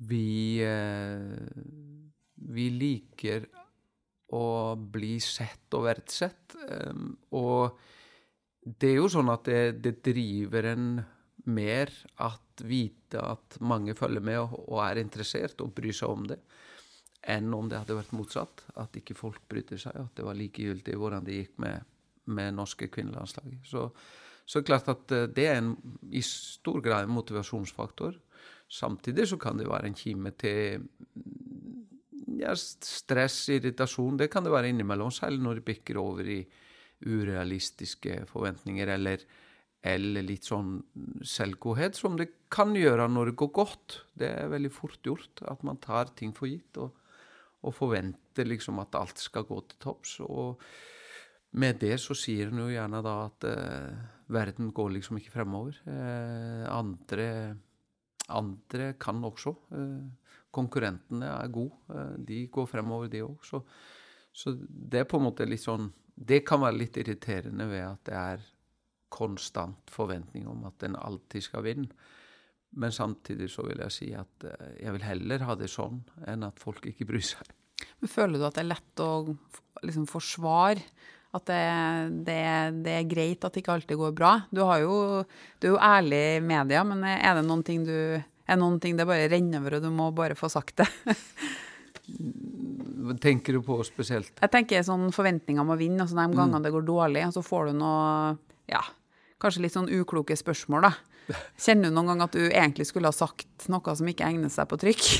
vi, 0.05 0.59
uh, 0.59 1.33
vi 2.35 2.69
liker 2.75 3.47
å 4.35 4.75
bli 4.75 5.15
sett 5.23 5.73
og 5.73 5.87
verdsett. 5.87 6.53
Um, 6.69 7.13
og 7.33 7.79
det 8.61 8.91
er 8.91 8.99
jo 8.99 9.09
sånn 9.09 9.31
at 9.31 9.45
det, 9.47 9.61
det 9.81 9.97
driver 10.05 10.69
en 10.73 10.87
mer 11.45 11.91
at 12.23 12.63
vite 12.65 13.21
at 13.21 13.57
mange 13.61 13.95
følger 13.97 14.23
med 14.23 14.41
og, 14.41 14.79
er 14.85 15.01
interessert 15.01 15.61
og 15.63 15.73
bryr 15.77 15.95
seg 15.95 16.11
om 16.11 16.27
det, 16.29 16.39
enn 17.25 17.53
om 17.57 17.69
det 17.69 17.81
hadde 17.81 17.97
vært 17.97 18.13
motsatt. 18.17 18.65
At 18.81 18.97
ikke 18.97 19.17
folk 19.17 19.43
brydde 19.49 19.79
seg, 19.81 19.97
at 19.97 20.13
det 20.17 20.25
var 20.27 20.37
likegyldig 20.37 20.97
hvordan 20.99 21.25
det 21.25 21.39
gikk 21.39 21.57
med, 21.63 21.85
med 22.33 22.57
norske 22.57 22.89
kvinnelandslaget. 22.93 23.65
Så, 23.69 23.87
så 24.45 24.63
klart 24.65 24.89
at 24.93 25.15
eh, 25.15 25.27
det 25.31 25.47
er 25.51 25.61
en, 25.61 25.73
i 26.11 26.23
stor 26.25 26.81
grad 26.85 27.05
en 27.05 27.15
motivasjonsfaktor. 27.15 28.17
Samtidig 28.71 29.27
så 29.29 29.39
kan 29.41 29.57
det 29.59 29.69
være 29.69 29.91
en 29.91 29.97
kime 29.97 30.33
til 30.37 30.85
ja, 32.39 32.53
stress, 32.57 33.43
irritasjon. 33.53 34.17
Det 34.19 34.29
kan 34.33 34.45
det 34.45 34.53
være 34.53 34.71
innimellom, 34.73 35.13
særlig 35.13 35.43
når 35.43 35.59
det 35.59 35.67
bikker 35.69 35.99
over 36.01 36.27
i 36.27 36.41
urealistiske 37.05 38.23
forventninger, 38.29 38.89
eller, 38.95 39.25
eller 39.85 40.25
litt 40.25 40.47
sånn 40.47 40.79
selvgodhet, 41.25 41.97
som 41.97 42.15
det 42.17 42.31
kan 42.53 42.73
gjøre 42.77 43.05
når 43.11 43.31
det 43.31 43.39
går 43.41 43.51
godt. 43.53 43.99
Det 44.17 44.31
er 44.31 44.51
veldig 44.53 44.71
fort 44.73 45.05
gjort 45.05 45.43
at 45.45 45.61
man 45.67 45.77
tar 45.83 46.09
ting 46.17 46.33
for 46.35 46.49
gitt 46.49 46.79
og, 46.81 46.95
og 47.61 47.75
forventer 47.75 48.49
liksom 48.49 48.81
at 48.81 48.97
alt 48.97 49.21
skal 49.21 49.45
gå 49.45 49.59
til 49.69 49.81
topps. 49.85 50.17
Og 50.25 50.63
med 51.61 51.77
det 51.83 51.99
så 52.01 52.17
sier 52.17 52.49
en 52.49 52.63
jo 52.63 52.71
gjerne 52.71 53.01
da 53.05 53.15
at 53.27 53.47
eh, 53.51 53.99
verden 54.33 54.71
går 54.75 54.95
liksom 54.97 55.19
ikke 55.21 55.35
fremover. 55.35 55.77
Eh, 55.85 56.65
andre, 56.71 57.27
andre 58.33 58.89
kan 58.99 59.21
også. 59.27 59.53
Eh, 59.77 60.33
konkurrentene 60.55 61.29
er 61.29 61.53
gode. 61.53 61.77
Eh, 61.93 62.17
de 62.25 62.41
går 62.51 62.67
fremover, 62.73 63.11
de 63.13 63.21
òg. 63.27 63.37
Så, 63.45 63.61
så 64.33 64.55
det 64.57 65.03
er 65.03 65.09
på 65.09 65.21
en 65.21 65.27
måte 65.29 65.47
litt 65.47 65.63
sånn 65.63 65.91
Det 66.15 66.45
kan 66.47 66.61
være 66.63 66.79
litt 66.79 66.95
irriterende 66.95 67.65
ved 67.67 67.81
at 67.83 68.05
det 68.07 68.13
er 68.15 68.43
konstant 69.13 69.91
forventning 69.91 70.47
om 70.51 70.65
at 70.69 70.85
en 70.87 70.97
alltid 70.99 71.45
skal 71.45 71.65
vinne. 71.65 72.11
Men 72.75 72.91
samtidig 72.91 73.47
så 73.53 73.63
vil 73.67 73.79
jeg 73.85 73.93
si 73.95 74.09
at 74.17 74.47
eh, 74.49 74.79
jeg 74.81 74.95
vil 74.97 75.05
heller 75.07 75.45
ha 75.47 75.55
det 75.55 75.69
sånn 75.71 76.01
enn 76.27 76.43
at 76.43 76.59
folk 76.59 76.83
ikke 76.89 77.07
bryr 77.07 77.23
seg. 77.23 77.53
Men 78.01 78.11
føler 78.11 78.39
du 78.39 78.47
at 78.47 78.57
det 78.57 78.65
er 78.65 78.73
lett 78.73 79.03
å 79.03 79.11
liksom, 79.83 80.07
forsvare 80.11 80.83
at 81.35 81.47
det, 81.47 81.63
det, 82.27 82.41
det 82.83 82.93
er 82.99 83.09
greit 83.11 83.43
at 83.43 83.55
det 83.55 83.63
ikke 83.63 83.75
alltid 83.77 83.99
går 83.99 84.15
bra? 84.15 84.33
Du, 84.51 84.61
har 84.67 84.83
jo, 84.83 84.95
du 85.59 85.69
er 85.69 85.73
jo 85.73 85.81
ærlig 85.83 86.21
i 86.37 86.43
media, 86.43 86.83
men 86.87 87.03
er 87.11 87.39
det 87.39 87.43
noen 87.47 87.63
ting 87.67 87.83
du 87.87 87.95
er 88.45 88.59
noen 88.61 88.77
ting 88.81 88.97
det 88.97 89.07
bare 89.09 89.29
renner 89.31 89.63
over, 89.63 89.77
og 89.77 89.85
du 89.85 89.91
må 89.93 90.11
bare 90.15 90.37
få 90.37 90.49
sagt 90.53 90.83
det? 90.83 90.87
Hva 92.05 93.15
tenker 93.21 93.57
du 93.57 93.61
på 93.65 93.79
spesielt? 93.85 94.35
Jeg 94.37 94.53
tenker 94.53 94.85
sånn 94.85 95.09
forventninger 95.13 95.61
om 95.61 95.73
å 95.73 95.79
vinne, 95.79 96.05
altså 96.05 96.17
de 96.17 96.37
gangene 96.37 96.61
det 96.63 96.73
går 96.73 96.85
dårlig, 96.85 97.25
så 97.33 97.41
får 97.45 97.71
du 97.71 97.79
noe, 97.81 98.35
ja, 98.71 98.81
kanskje 99.41 99.65
litt 99.65 99.75
sånn 99.75 99.91
ukloke 99.91 100.37
spørsmål, 100.37 100.89
da. 100.89 100.93
Kjenner 101.57 101.89
du 101.89 101.95
noen 101.95 102.11
gang 102.11 102.21
at 102.25 102.35
du 102.37 102.43
egentlig 102.45 102.85
skulle 102.89 103.09
ha 103.09 103.15
sagt 103.15 103.65
noe 103.71 103.95
som 103.97 104.09
ikke 104.09 104.27
egner 104.27 104.51
seg 104.53 104.69
på 104.69 104.79
trykk? 104.81 105.07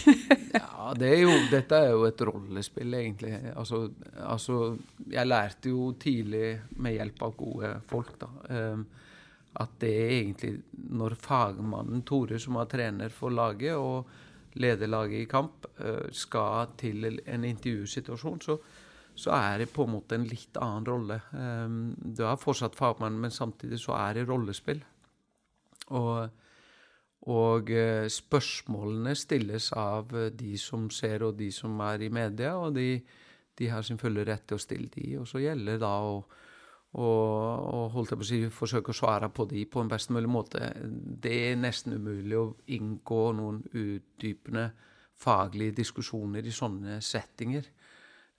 Ja, 0.56 0.94
det 0.96 1.08
er 1.12 1.18
jo, 1.26 1.32
dette 1.52 1.78
er 1.82 1.90
jo 1.92 2.04
et 2.08 2.22
rollespill, 2.24 2.94
egentlig. 2.96 3.34
Altså, 3.58 3.90
altså, 4.24 4.78
jeg 5.12 5.28
lærte 5.28 5.74
jo 5.74 5.90
tidlig, 6.00 6.60
med 6.80 6.96
hjelp 6.96 7.24
av 7.26 7.34
gode 7.36 7.72
folk, 7.90 8.14
da, 8.22 8.30
eh, 8.54 9.10
at 9.60 9.74
det 9.82 9.92
er 10.04 10.14
egentlig 10.14 10.54
når 10.96 11.18
fagmannen 11.20 12.06
Tore, 12.08 12.40
som 12.40 12.62
er 12.62 12.70
trener 12.72 13.12
for 13.12 13.36
laget 13.36 13.76
og 13.76 14.14
leder 14.62 14.88
laget 14.94 15.26
i 15.26 15.30
kamp, 15.32 15.68
eh, 15.82 16.08
skal 16.16 16.72
til 16.80 17.10
en 17.10 17.50
intervjusituasjon, 17.50 18.40
så, 18.46 18.60
så 19.16 19.32
er 19.36 19.64
det 19.64 19.72
på 19.74 19.86
en 19.86 19.94
måte 19.96 20.18
en 20.18 20.28
litt 20.28 20.58
annen 20.62 20.88
rolle. 20.88 21.20
Eh, 21.34 21.76
Du 22.16 22.24
er 22.26 22.42
fortsatt 22.42 22.76
fagmann, 22.76 23.20
men 23.20 23.32
samtidig 23.32 23.80
så 23.84 23.96
er 23.98 24.20
det 24.20 24.28
rollespill. 24.30 24.82
Og, 25.96 26.30
og 27.32 27.70
eh, 27.72 28.08
spørsmålene 28.12 29.16
stilles 29.16 29.72
av 29.74 30.16
eh, 30.16 30.32
de 30.36 30.58
som 30.62 30.90
ser 30.90 31.24
og 31.24 31.38
de 31.40 31.52
som 31.52 31.80
er 31.86 32.08
i 32.08 32.10
media, 32.10 32.56
og 32.58 32.76
de, 32.76 33.00
de 33.56 33.70
har 33.72 33.86
sin 33.86 34.02
fulle 34.02 34.26
rett 34.26 34.48
til 34.48 34.60
å 34.60 34.66
stille 34.66 34.92
de, 34.94 35.14
og 35.22 35.30
så 35.30 35.44
gjelder 35.44 35.76
det 35.78 35.86
da 35.86 35.94
å 36.02 36.18
og, 36.96 37.64
og 37.76 37.90
holdt 37.92 38.14
jeg 38.14 38.20
på 38.20 38.24
å 38.24 38.28
si, 38.30 38.38
forsøke 38.56 38.94
å 38.94 38.96
svare 38.96 39.28
på 39.36 39.44
de 39.52 39.66
på 39.68 39.82
en 39.84 39.90
best 39.92 40.14
mulig 40.16 40.30
måte. 40.32 40.70
Det 40.80 41.34
er 41.50 41.58
nesten 41.60 41.98
umulig 41.98 42.38
å 42.40 42.54
inngå 42.72 43.22
noen 43.36 43.58
utdypende 43.68 44.70
faglige 45.20 45.76
diskusjoner 45.82 46.48
i 46.48 46.54
sånne 46.56 47.02
settinger. 47.04 47.68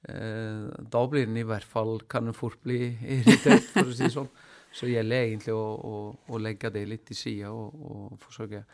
Eh, 0.07 0.67
da 0.93 1.03
blir 1.11 1.27
den 1.27 1.39
i 1.41 1.47
hvert 1.47 1.67
fall, 1.67 1.99
kan 2.11 2.29
den 2.29 2.37
fort 2.37 2.61
bli 2.63 2.93
irritert, 3.03 3.67
for 3.73 3.91
å 3.91 3.97
si 3.97 4.07
det 4.07 4.15
sånn. 4.15 4.31
Så 4.77 4.91
gjelder 4.91 5.17
det 5.17 5.31
egentlig 5.31 5.55
å, 5.57 5.65
å, 5.89 5.97
å 6.29 6.39
legge 6.43 6.71
det 6.75 6.85
litt 6.87 7.07
til 7.09 7.19
side 7.19 7.51
og, 7.51 7.75
og 7.89 8.21
forsøke 8.21 8.65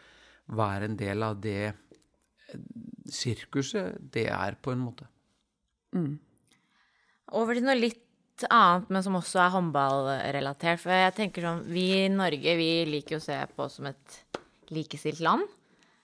være 0.52 0.88
en 0.90 0.98
del 0.98 1.24
av 1.24 1.38
det 1.40 1.70
eh, 1.70 2.62
sirkuset 3.08 4.00
det 4.12 4.26
er, 4.34 4.58
på 4.60 4.74
en 4.74 4.82
måte. 4.82 5.08
Over 7.32 7.56
til 7.56 7.68
noe 7.68 7.78
litt 7.78 8.44
annet, 8.50 8.90
men 8.92 9.04
som 9.04 9.16
også 9.16 9.40
er 9.44 9.54
håndballrelatert. 9.54 10.80
For 10.82 10.92
jeg 10.96 11.16
tenker 11.16 11.46
sånn, 11.46 11.64
vi 11.70 11.86
i 12.02 12.12
Norge 12.12 12.56
vi 12.58 12.70
liker 12.88 13.18
å 13.18 13.24
se 13.24 13.38
på 13.54 13.66
oss 13.66 13.78
som 13.78 13.88
et 13.88 14.18
likestilt 14.72 15.22
land. 15.24 15.46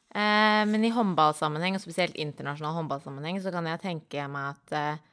Eh, 0.09 0.63
men 0.69 0.87
i 0.87 0.93
håndballsammenheng, 0.95 1.77
og 1.77 1.85
spesielt 1.85 2.17
internasjonal 2.17 2.79
håndballsammenheng, 2.79 3.43
så 3.45 3.53
kan 3.53 3.69
jeg 3.69 3.83
tenke 3.83 4.25
meg 4.31 4.55
at 4.55 4.77
eh, 4.79 5.05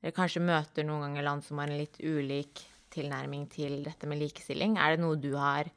dere 0.00 0.16
kanskje 0.16 0.42
møter 0.44 0.86
noen 0.86 1.04
ganger 1.08 1.26
land 1.26 1.44
som 1.44 1.60
har 1.60 1.70
en 1.70 1.80
litt 1.80 1.98
ulik 2.00 2.64
tilnærming 2.90 3.46
til 3.52 3.82
dette 3.84 4.08
med 4.08 4.20
likestilling? 4.22 4.78
Er 4.80 4.96
det 4.96 5.04
noe 5.04 5.20
du 5.20 5.34
har 5.36 5.68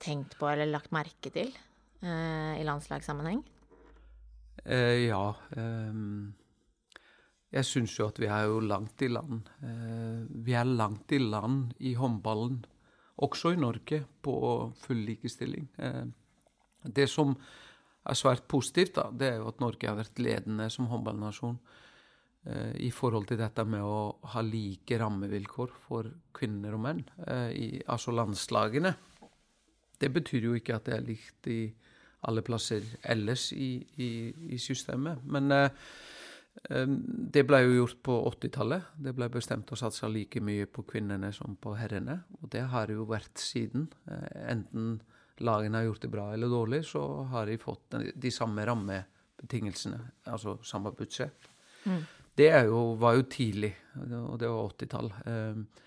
tenkt 0.00 0.36
på 0.40 0.48
eller 0.50 0.70
lagt 0.70 0.92
merke 0.94 1.32
til 1.32 1.52
eh, 2.02 2.58
i 2.58 2.66
landslagssammenheng? 2.66 3.42
Eh, 4.64 5.06
ja. 5.06 5.22
Eh, 5.56 6.00
jeg 7.50 7.66
syns 7.66 7.96
jo 7.98 8.08
at 8.10 8.20
vi 8.22 8.28
er 8.30 8.46
jo 8.50 8.60
langt 8.62 9.02
i 9.02 9.10
land. 9.10 9.48
Eh, 9.66 10.22
vi 10.46 10.54
er 10.58 10.68
langt 10.68 11.12
i 11.14 11.20
land 11.22 11.74
i 11.78 11.94
håndballen, 11.98 12.62
også 13.20 13.54
i 13.54 13.60
Norge, 13.60 14.04
på 14.22 14.34
full 14.80 15.04
likestilling. 15.06 15.68
Eh, 15.78 16.06
det 16.86 17.08
som 17.12 17.36
er 18.06 18.16
svært 18.16 18.46
positivt, 18.48 18.94
da, 18.96 19.10
det 19.12 19.28
er 19.28 19.40
jo 19.40 19.50
at 19.50 19.60
Norge 19.60 19.88
har 19.88 19.98
vært 19.98 20.22
ledende 20.22 20.70
som 20.72 20.88
håndballnasjon 20.90 21.58
i 22.80 22.88
forhold 22.88 23.26
til 23.28 23.36
dette 23.36 23.64
med 23.68 23.84
å 23.84 24.16
ha 24.32 24.40
like 24.40 24.96
rammevilkår 24.96 25.74
for 25.84 26.08
kvinner 26.32 26.72
og 26.72 26.80
menn, 26.86 27.02
eh, 27.26 27.50
i, 27.52 27.66
altså 27.84 28.14
landslagene. 28.16 28.94
Det 30.00 30.08
betyr 30.08 30.46
jo 30.48 30.54
ikke 30.56 30.78
at 30.78 30.88
det 30.88 30.94
er 30.96 31.04
likt 31.04 31.50
i 31.52 31.60
alle 32.28 32.44
plasser 32.44 32.84
ellers 33.02 33.50
i, 33.52 33.74
i, 34.00 34.10
i 34.54 34.58
systemet. 34.60 35.20
Men 35.24 35.52
eh, 35.52 35.68
eh, 36.70 36.88
det 37.36 37.44
ble 37.48 37.62
jo 37.64 37.76
gjort 37.80 38.00
på 38.08 38.16
80-tallet. 38.32 38.90
Det 39.06 39.14
ble 39.16 39.30
bestemt 39.32 39.72
å 39.72 39.78
satse 39.78 40.08
like 40.08 40.42
mye 40.44 40.68
på 40.68 40.84
kvinnene 40.88 41.32
som 41.36 41.56
på 41.60 41.74
herrene. 41.78 42.22
Og 42.40 42.50
det 42.52 42.66
har 42.72 42.92
jo 42.92 43.08
vært 43.08 43.40
siden. 43.40 43.88
Eh, 44.10 44.28
enten 44.52 44.98
lagene 45.40 45.80
har 45.80 45.88
gjort 45.88 46.04
det 46.04 46.12
bra 46.12 46.30
eller 46.34 46.52
dårlig, 46.52 46.82
så 46.88 47.02
har 47.32 47.48
de 47.48 47.60
fått 47.60 47.96
de 47.96 48.32
samme 48.34 48.64
rammebetingelsene, 48.68 50.00
altså 50.28 50.58
samme 50.66 50.92
budsjett. 50.96 51.48
Mm. 51.88 52.02
Det 52.40 52.50
jo, 52.70 52.80
var 53.00 53.18
jo 53.18 53.26
tidlig, 53.28 53.74
og 54.00 54.36
det 54.40 54.48
var 54.48 54.70
80-tall. 54.72 55.10
Eh, 55.28 55.86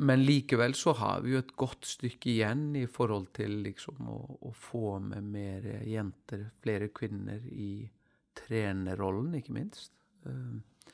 men 0.00 0.24
likevel 0.24 0.74
så 0.76 0.92
har 0.96 1.22
vi 1.24 1.34
jo 1.34 1.40
et 1.40 1.54
godt 1.58 1.88
stykke 1.88 2.30
igjen 2.32 2.66
i 2.78 2.86
forhold 2.88 3.30
til 3.36 3.58
liksom 3.64 4.08
å, 4.08 4.18
å 4.48 4.52
få 4.56 4.98
med 5.04 5.26
mer 5.32 5.66
jenter, 5.88 6.46
flere 6.62 6.90
kvinner 6.96 7.44
i 7.48 7.88
trenerrollen, 8.36 9.34
ikke 9.40 9.56
minst. 9.56 9.92
Eh, 10.28 10.92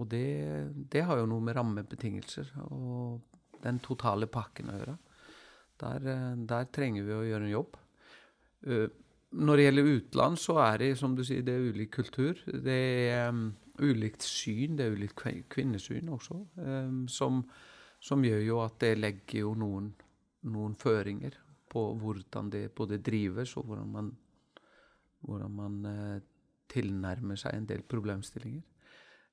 og 0.00 0.08
det, 0.10 0.26
det 0.92 1.04
har 1.06 1.20
jo 1.20 1.28
noe 1.30 1.44
med 1.44 1.56
rammebetingelser 1.58 2.54
og 2.70 3.20
den 3.62 3.78
totale 3.84 4.26
pakken 4.32 4.72
å 4.72 4.78
gjøre. 4.80 4.96
Der, 5.82 6.08
eh, 6.14 6.28
der 6.48 6.68
trenger 6.74 7.08
vi 7.08 7.16
å 7.16 7.24
gjøre 7.28 7.48
en 7.48 7.56
jobb. 7.56 7.80
Når 9.32 9.56
det 9.56 9.64
gjelder 9.64 9.90
utland, 9.96 10.38
så 10.38 10.56
er 10.60 10.78
det 10.82 10.90
som 11.00 11.14
du 11.16 11.22
sier, 11.24 11.44
det 11.44 11.54
er 11.54 11.68
ulik 11.72 11.92
kultur. 11.94 12.38
Det 12.46 12.78
er 13.08 13.30
um, 13.32 13.46
ulikt 13.80 14.24
syn, 14.26 14.76
det 14.76 14.86
er 14.86 14.96
ulikt 14.96 15.22
kvinnesyn 15.52 16.10
også, 16.12 16.36
um, 16.60 17.06
som, 17.08 17.40
som 18.00 18.24
gjør 18.24 18.42
jo 18.44 18.58
at 18.64 18.76
det 18.82 18.98
legger 18.98 19.46
jo 19.46 19.54
noen, 19.56 19.88
noen 20.52 20.76
føringer 20.76 21.38
på 21.72 21.86
hvordan 22.02 22.50
det 22.52 22.66
både 22.76 23.00
drives, 23.00 23.56
og 23.56 23.70
hvordan 23.70 23.88
man, 23.94 24.10
hvordan 25.24 25.56
man 25.56 25.80
uh, 25.88 26.18
tilnærmer 26.72 27.40
seg 27.40 27.56
en 27.56 27.70
del 27.70 27.86
problemstillinger. 27.88 28.66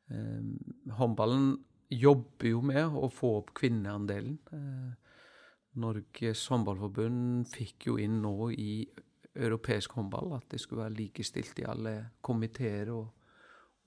Um, 0.09 0.55
håndballen 0.95 1.51
jobber 1.91 2.49
jo 2.53 2.63
med 2.65 2.95
å 2.95 3.11
få 3.11 3.35
opp 3.41 3.53
kvinneandelen. 3.59 4.39
Uh, 4.53 4.95
Norges 5.79 6.47
håndballforbund 6.49 7.49
fikk 7.51 7.89
jo 7.91 7.99
inn 8.01 8.21
nå 8.23 8.49
i 8.55 8.71
europeisk 9.39 9.95
håndball 9.97 10.35
at 10.37 10.49
det 10.51 10.59
skulle 10.61 10.85
være 10.85 10.97
likestilt 10.97 11.61
i 11.61 11.67
alle 11.69 11.93
komiteer 12.25 12.91
og, 12.93 13.07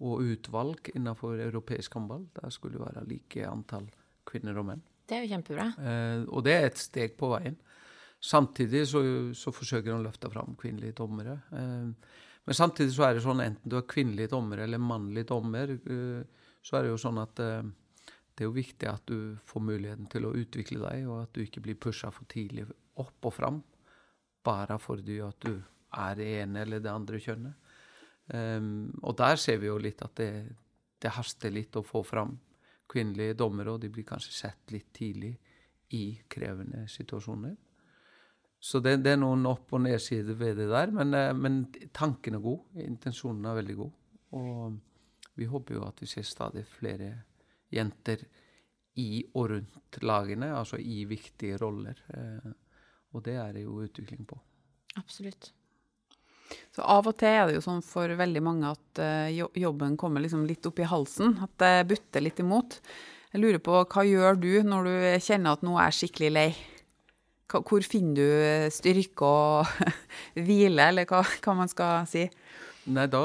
og 0.03 0.25
utvalg 0.25 0.93
innenfor 0.95 1.41
europeisk 1.45 1.99
håndball. 1.99 2.27
Der 2.41 2.55
skulle 2.55 2.79
det 2.79 2.87
være 2.87 3.07
like 3.09 3.47
antall 3.49 3.89
kvinner 4.29 4.59
og 4.59 4.69
menn. 4.71 4.83
Det 5.09 5.19
er 5.19 5.25
jo 5.25 5.33
kjempebra. 5.35 5.69
Eh, 5.83 6.25
og 6.31 6.45
det 6.47 6.57
er 6.57 6.69
et 6.71 6.81
steg 6.81 7.17
på 7.19 7.31
veien. 7.35 7.59
Samtidig 8.23 8.85
så, 8.87 9.03
så 9.35 9.51
forsøker 9.55 9.91
han 9.91 10.05
å 10.05 10.07
løfte 10.07 10.31
fram 10.31 10.55
kvinnelige 10.59 11.01
dommere. 11.03 11.41
Eh, 11.59 12.21
men 12.43 12.59
samtidig 12.59 12.95
så 12.95 13.07
er 13.07 13.17
det 13.17 13.25
sånn 13.25 13.43
enten 13.43 13.71
du 13.71 13.77
er 13.79 13.89
kvinnelig 13.91 14.29
dommer 14.33 14.65
eller 14.65 14.83
mannlig 14.83 15.27
dommer, 15.31 15.75
eh, 15.75 16.47
så 16.63 16.79
er 16.79 16.87
det 16.87 16.93
jo 16.93 17.01
sånn 17.03 17.21
at 17.23 17.43
eh, 17.43 17.63
det 18.33 18.45
er 18.45 18.49
jo 18.49 18.57
viktig 18.57 18.89
at 18.89 19.05
du 19.11 19.37
får 19.47 19.67
muligheten 19.67 20.09
til 20.11 20.27
å 20.27 20.35
utvikle 20.39 20.81
deg, 20.83 21.05
og 21.11 21.25
at 21.27 21.35
du 21.35 21.43
ikke 21.45 21.63
blir 21.63 21.79
pusha 21.79 22.11
for 22.15 22.27
tidlig 22.31 22.67
opp 23.03 23.29
og 23.29 23.35
fram 23.37 23.61
bare 24.45 24.79
fordi 24.83 25.19
at 25.25 25.39
du 25.45 25.57
er 25.93 26.17
det 26.19 26.29
ene 26.43 26.63
eller 26.65 26.83
det 26.83 26.93
andre 26.93 27.21
kjønnet. 27.23 27.71
Um, 28.33 28.93
og 29.03 29.17
der 29.19 29.37
ser 29.41 29.59
vi 29.61 29.69
jo 29.69 29.81
litt 29.83 30.01
at 30.05 30.15
det, 30.17 30.31
det 31.03 31.13
haster 31.17 31.53
litt 31.53 31.77
å 31.77 31.85
få 31.85 32.05
fram 32.07 32.37
kvinnelige 32.93 33.37
dommere, 33.41 33.75
og 33.75 33.83
de 33.83 33.91
blir 33.93 34.07
kanskje 34.07 34.33
sett 34.37 34.73
litt 34.73 34.93
tidlig 34.95 35.33
i 35.97 36.05
krevende 36.31 36.87
situasjoner. 36.89 37.57
Så 38.63 38.79
det, 38.79 39.01
det 39.03 39.17
er 39.17 39.21
noen 39.21 39.45
opp- 39.51 39.73
og 39.75 39.83
nedsider 39.83 40.37
ved 40.39 40.61
det 40.61 40.69
der, 40.71 40.93
men, 40.95 41.15
eh, 41.19 41.33
men 41.35 41.65
tanken 41.93 42.39
er 42.39 42.45
god. 42.45 42.79
Intensjonen 42.85 43.49
er 43.51 43.59
veldig 43.59 43.77
god. 43.81 43.99
Og 44.39 44.79
vi 45.41 45.49
håper 45.51 45.77
jo 45.77 45.85
at 45.89 45.99
vi 46.01 46.09
ser 46.09 46.29
stadig 46.29 46.63
flere 46.69 47.11
jenter 47.73 48.23
i 49.03 49.25
og 49.35 49.49
rundt 49.51 49.99
lagene, 50.05 50.53
altså 50.55 50.79
i 50.79 51.03
viktige 51.09 51.59
roller. 51.61 51.99
Eh, 53.13 53.17
og 53.17 53.25
det 53.27 53.37
er 53.37 53.53
det 53.53 53.67
jo 53.67 53.83
utvikling 53.85 54.25
på. 54.27 54.39
Absolutt. 54.97 55.53
Så 56.73 56.85
av 56.85 57.07
og 57.09 57.17
til 57.21 57.33
er 57.33 57.47
det 57.49 57.57
jo 57.57 57.65
sånn 57.65 57.83
for 57.85 58.09
veldig 58.09 58.43
mange 58.45 58.73
at 58.75 59.01
eh, 59.01 59.41
jobben 59.57 59.97
kommer 59.97 60.21
liksom 60.21 60.45
litt 60.49 60.67
opp 60.69 60.81
i 60.81 60.89
halsen, 60.89 61.39
at 61.45 61.55
det 61.61 61.89
butter 61.89 62.25
litt 62.25 62.41
imot. 62.41 62.81
Jeg 63.33 63.41
lurer 63.41 63.63
på, 63.65 63.79
hva 63.89 64.05
gjør 64.05 64.37
du 64.37 64.53
når 64.67 64.89
du 64.89 64.95
kjenner 65.25 65.57
at 65.57 65.65
nå 65.65 65.79
er 65.79 65.89
jeg 65.89 66.03
skikkelig 66.03 66.33
lei? 66.33 66.51
Hvor 67.53 67.85
finner 67.85 68.17
du 68.17 68.73
styrke 68.73 69.29
og 69.29 69.89
hvile, 70.45 70.89
eller 70.89 71.09
hva, 71.09 71.23
hva 71.25 71.57
man 71.57 71.69
skal 71.69 72.07
si? 72.09 72.27
Nei, 72.93 73.07
da, 73.07 73.23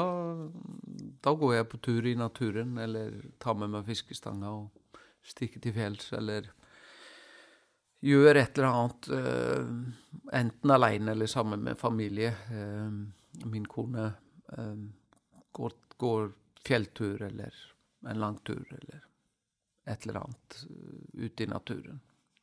da 1.24 1.32
går 1.34 1.54
jeg 1.56 1.68
på 1.72 1.80
tur 1.82 2.06
i 2.06 2.16
naturen, 2.16 2.76
eller 2.80 3.16
tar 3.42 3.56
med 3.58 3.72
meg 3.72 3.88
fiskestanga 3.88 4.52
og 4.52 5.00
stikker 5.26 5.64
til 5.64 5.74
fjells, 5.76 6.12
eller 6.16 6.48
gjør 8.00 8.36
et 8.36 8.58
eller 8.58 8.68
annet, 8.68 9.08
eh, 9.08 10.38
enten 10.40 10.70
alene 10.70 11.12
eller 11.12 11.26
sammen 11.26 11.62
med 11.64 11.78
familie. 11.78 12.28
Eh, 12.28 12.90
min 13.44 13.66
kone 13.66 14.12
eh, 14.58 14.74
går, 15.52 15.72
går 15.96 16.30
fjelltur 16.66 17.22
eller 17.22 17.54
en 18.08 18.20
lang 18.20 18.38
tur 18.46 18.62
eller 18.70 19.02
et 19.88 20.06
eller 20.06 20.20
annet 20.20 20.60
ute 21.12 21.44
i 21.44 21.50
naturen. 21.50 22.00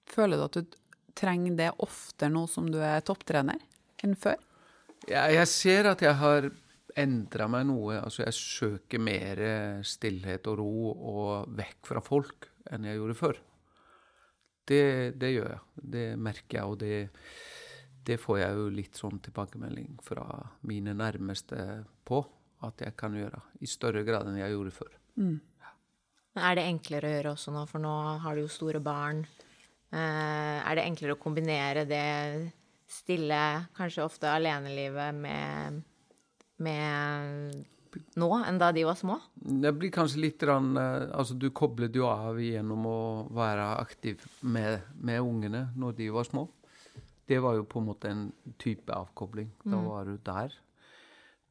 Føler 0.09 0.37
du 0.37 0.45
at 0.45 0.59
du 0.59 0.77
trenger 1.15 1.55
det 1.55 1.71
oftere 1.83 2.33
nå 2.33 2.45
som 2.51 2.67
du 2.71 2.79
er 2.83 3.03
topptrener, 3.05 3.61
enn 4.03 4.15
før? 4.19 4.37
Ja, 5.07 5.27
jeg 5.29 5.47
ser 5.47 5.91
at 5.91 6.01
jeg 6.03 6.17
har 6.17 6.49
endra 6.97 7.47
meg 7.51 7.67
noe. 7.69 7.99
Altså, 8.01 8.23
jeg 8.25 8.35
søker 8.35 9.01
mer 9.03 9.41
stillhet 9.85 10.47
og 10.49 10.59
ro 10.59 10.91
og 10.91 11.53
vekk 11.55 11.91
fra 11.91 12.01
folk 12.03 12.49
enn 12.73 12.87
jeg 12.89 12.97
gjorde 12.97 13.17
før. 13.19 13.39
Det, 14.65 14.85
det 15.21 15.31
gjør 15.35 15.51
jeg. 15.51 15.63
Det 15.95 16.05
merker 16.17 16.57
jeg, 16.59 16.65
og 16.65 16.79
det, 16.81 16.97
det 18.05 18.17
får 18.21 18.39
jeg 18.41 18.59
jo 18.59 18.69
litt 18.73 18.99
sånn 18.99 19.19
tilbakemelding 19.25 19.99
fra 20.05 20.25
mine 20.65 20.95
nærmeste 20.97 21.83
på 22.07 22.21
at 22.65 22.81
jeg 22.81 22.95
kan 22.97 23.15
gjøre. 23.17 23.41
I 23.61 23.69
større 23.69 24.05
grad 24.07 24.29
enn 24.29 24.39
jeg 24.41 24.55
gjorde 24.55 24.73
før. 24.73 24.93
Men 26.35 26.47
er 26.49 26.57
det 26.57 26.67
enklere 26.67 27.09
å 27.09 27.15
gjøre 27.15 27.33
også 27.37 27.53
nå, 27.55 27.65
for 27.69 27.83
nå 27.83 27.95
har 28.23 28.35
du 28.35 28.43
jo 28.43 28.51
store 28.51 28.81
barn. 28.83 29.21
Eh, 29.95 30.57
er 30.59 30.75
det 30.75 30.87
enklere 30.89 31.15
å 31.15 31.21
kombinere 31.21 31.85
det 31.87 32.05
stille, 32.91 33.41
kanskje 33.77 34.05
ofte 34.05 34.29
alenelivet 34.29 35.15
med, 35.15 35.79
med 36.61 37.63
nå 38.19 38.29
enn 38.41 38.59
da 38.61 38.71
de 38.75 38.83
var 38.87 38.97
små? 38.99 39.17
Det 39.35 39.71
blir 39.77 39.91
kanskje 39.93 40.21
litt 40.23 40.41
grann, 40.41 40.75
eh, 40.77 41.07
altså 41.15 41.37
Du 41.39 41.49
koblet 41.55 41.95
jo 41.95 42.07
av 42.09 42.39
gjennom 42.41 42.85
å 42.89 42.99
være 43.35 43.67
aktiv 43.79 44.23
med, 44.41 44.85
med 44.95 45.21
ungene 45.21 45.67
når 45.75 45.97
de 45.99 46.09
var 46.13 46.27
små. 46.27 46.47
Det 47.25 47.39
var 47.41 47.57
jo 47.57 47.65
på 47.65 47.81
en 47.81 47.87
måte 47.89 48.11
en 48.11 48.25
type 48.61 48.93
avkobling. 48.93 49.49
Da 49.65 49.79
var 49.81 50.05
du 50.05 50.17
der. 50.21 50.53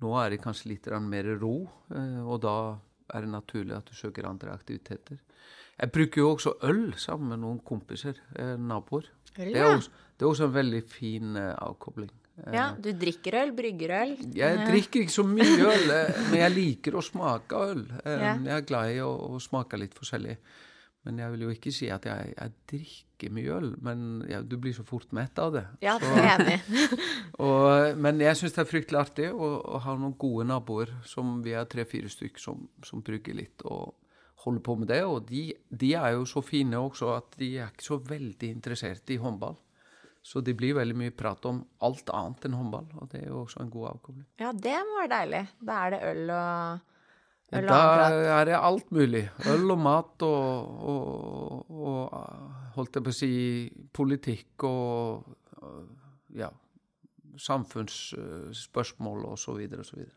Nå 0.04 0.12
er 0.20 0.30
det 0.30 0.42
kanskje 0.42 0.70
litt 0.70 0.86
mer 1.02 1.34
ro, 1.40 1.68
eh, 1.90 2.20
og 2.22 2.40
da 2.44 2.56
er 3.14 3.24
det 3.24 3.30
naturlig 3.32 3.76
at 3.76 3.88
du 3.90 3.94
søker 3.94 4.28
andre 4.28 4.54
aktiviteter. 4.54 5.18
Jeg 5.74 5.90
bruker 5.90 6.20
jo 6.20 6.32
også 6.36 6.54
øl 6.62 6.94
sammen 6.94 7.34
med 7.34 7.42
noen 7.42 7.58
kompiser, 7.66 8.20
eh, 8.36 8.54
naboer. 8.56 9.10
Det 9.34 9.56
er, 9.56 9.74
også, 9.74 9.90
det 10.14 10.22
er 10.22 10.30
også 10.30 10.46
en 10.46 10.54
veldig 10.54 10.82
fin 10.86 11.36
avkobling. 11.36 12.12
Eh, 12.42 12.52
Ja, 12.56 12.66
du 12.74 12.90
drikker 12.98 13.36
øl, 13.42 13.52
brygger 13.54 13.90
øl. 14.02 14.16
jeg 14.34 14.58
Eh, 14.58 14.66
drikker 14.66 15.00
ikke 15.04 15.14
så 15.14 15.24
mye 15.24 15.58
øl, 15.70 15.90
eh, 15.90 16.20
men 16.30 16.40
jeg 16.40 16.54
liker 16.54 16.92
å 16.98 17.02
smake 17.02 17.52
øl. 17.70 17.84
Eh, 18.04 18.20
Jeg 18.44 18.56
er 18.56 18.60
glad 18.66 18.90
i 18.94 18.98
å, 19.00 19.10
å 19.34 19.40
smake 19.40 19.78
litt 19.78 19.94
forskjellig. 19.94 20.36
Men 21.04 21.18
jeg 21.18 21.30
vil 21.32 21.40
jo 21.44 21.50
ikke 21.52 21.70
si 21.72 21.90
at 21.92 22.06
jeg, 22.08 22.34
jeg 22.38 22.52
drikker 22.66 23.30
mye 23.36 23.50
øl, 23.58 23.74
men 23.84 24.24
jeg, 24.26 24.48
du 24.48 24.56
blir 24.56 24.72
så 24.72 24.84
fort 24.88 25.10
mett 25.12 25.38
av 25.38 25.52
det. 25.52 25.66
Ja, 25.84 25.98
det 25.98 26.08
er 26.08 26.30
enig. 26.40 26.60
men 28.04 28.20
jeg 28.20 28.36
syns 28.40 28.54
det 28.56 28.62
er 28.64 28.70
fryktelig 28.70 29.00
artig 29.02 29.28
å, 29.32 29.50
å 29.76 29.78
ha 29.84 29.96
noen 30.00 30.16
gode 30.16 30.46
naboer, 30.48 30.88
som 31.04 31.42
vi 31.44 31.52
er 31.52 31.66
tre-fire 31.66 32.08
stykker 32.08 32.40
som, 32.40 32.68
som 32.82 33.02
brygger 33.04 33.36
litt. 33.36 33.62
Og, 33.68 33.92
holder 34.44 34.60
på 34.60 34.74
med 34.76 34.88
det. 34.88 35.02
Og 35.08 35.26
de, 35.28 35.54
de 35.70 35.92
er 35.96 36.16
jo 36.18 36.24
så 36.28 36.42
fine 36.44 36.76
også 36.76 37.14
at 37.16 37.36
de 37.40 37.54
er 37.58 37.70
ikke 37.72 37.86
så 37.86 37.96
veldig 38.04 38.50
interessert 38.52 39.08
i 39.14 39.16
håndball. 39.20 39.56
Så 40.24 40.40
det 40.40 40.54
blir 40.56 40.72
veldig 40.78 40.94
mye 40.96 41.12
prat 41.12 41.44
om 41.50 41.58
alt 41.84 42.08
annet 42.16 42.46
enn 42.48 42.54
håndball, 42.56 42.86
og 42.96 43.10
det 43.12 43.18
er 43.20 43.28
jo 43.28 43.42
også 43.42 43.60
en 43.60 43.70
god 43.74 43.90
avkobling. 43.90 44.24
Ja, 44.40 44.52
det 44.56 44.78
må 44.88 45.02
være 45.02 45.10
deilig. 45.12 45.42
Da 45.68 45.78
er 45.84 45.90
det 45.92 46.00
øl 46.08 46.22
og 46.32 46.80
øl 47.52 47.64
og 47.66 47.68
Da 47.68 47.80
prat. 47.84 48.16
er 48.38 48.44
det 48.48 48.54
alt 48.56 48.88
mulig. 48.96 49.24
Øl 49.52 49.70
og 49.74 49.78
mat 49.84 50.24
og, 50.24 50.80
og, 50.94 51.70
og 51.70 52.00
holdt 52.78 52.96
jeg 52.96 53.04
på 53.04 53.12
å 53.12 53.18
si 53.20 53.30
politikk 53.92 54.64
og 54.70 55.28
ja, 56.40 56.48
samfunnsspørsmål 57.36 59.24
og 59.28 59.38
så 59.38 59.52
videre 59.58 59.84
og 59.84 59.86
så 59.92 59.96
videre. 60.00 60.16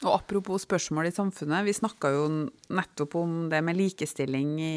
Og 0.00 0.14
apropos 0.14 0.62
spørsmål 0.64 1.10
i 1.10 1.12
samfunnet, 1.12 1.66
vi 1.66 1.74
snakka 1.76 2.08
jo 2.14 2.22
nettopp 2.72 3.18
om 3.20 3.32
det 3.52 3.58
med 3.60 3.76
likestilling 3.76 4.54
i, 4.64 4.76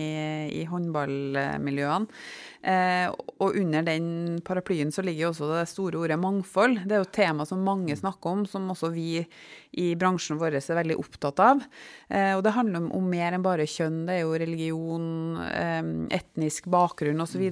i 0.52 0.66
håndballmiljøene. 0.68 2.20
Eh, 2.64 3.08
og 3.40 3.56
under 3.60 3.86
den 3.88 4.42
paraplyen 4.44 4.92
så 4.92 5.04
ligger 5.04 5.26
jo 5.26 5.30
også 5.32 5.48
det 5.54 5.62
store 5.72 6.02
ordet 6.02 6.20
mangfold. 6.20 6.82
Det 6.84 6.98
er 6.98 7.00
jo 7.00 7.08
et 7.08 7.16
tema 7.16 7.48
som 7.48 7.64
mange 7.64 7.96
snakker 7.96 8.36
om, 8.36 8.44
som 8.52 8.68
også 8.76 8.92
vi 8.92 9.22
i 9.80 9.88
bransjen 10.00 10.42
vår 10.42 10.60
er 10.60 10.80
veldig 10.82 11.00
opptatt 11.00 11.40
av. 11.44 11.64
Eh, 12.12 12.34
og 12.36 12.44
det 12.44 12.58
handler 12.58 12.84
om, 12.84 12.92
om 13.00 13.08
mer 13.16 13.32
enn 13.32 13.48
bare 13.48 13.70
kjønn. 13.70 14.04
Det 14.10 14.18
er 14.18 14.26
jo 14.26 14.36
religion, 14.44 15.08
eh, 15.48 15.84
etnisk 16.20 16.68
bakgrunn 16.68 17.24
osv. 17.24 17.48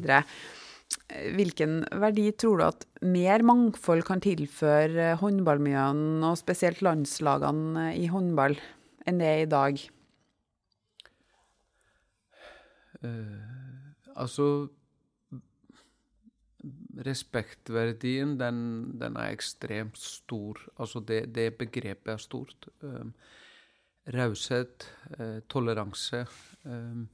Hvilken 1.35 1.81
verdi 2.01 2.27
tror 2.39 2.59
du 2.59 2.65
at 2.65 2.85
mer 3.05 3.43
mangfold 3.47 4.03
kan 4.07 4.21
tilføre 4.23 5.15
håndballmiljøene, 5.21 6.25
og 6.27 6.39
spesielt 6.39 6.83
landslagene 6.85 7.91
i 7.99 8.07
håndball, 8.11 8.57
enn 9.07 9.21
det 9.21 9.29
er 9.31 9.43
i 9.45 9.49
dag? 9.51 9.81
Altså 14.15 14.47
Respektverdien, 17.01 18.35
den, 18.37 18.57
den 19.01 19.15
er 19.17 19.31
ekstremt 19.33 19.97
stor. 19.97 20.59
Altså 20.77 20.99
det, 20.99 21.23
det 21.33 21.55
begrepet 21.57 22.11
er 22.13 22.21
stort. 22.21 22.67
Um, 22.85 23.15
Raushet, 24.13 24.85
uh, 25.17 25.39
toleranse. 25.49 26.25
Um, 26.65 27.07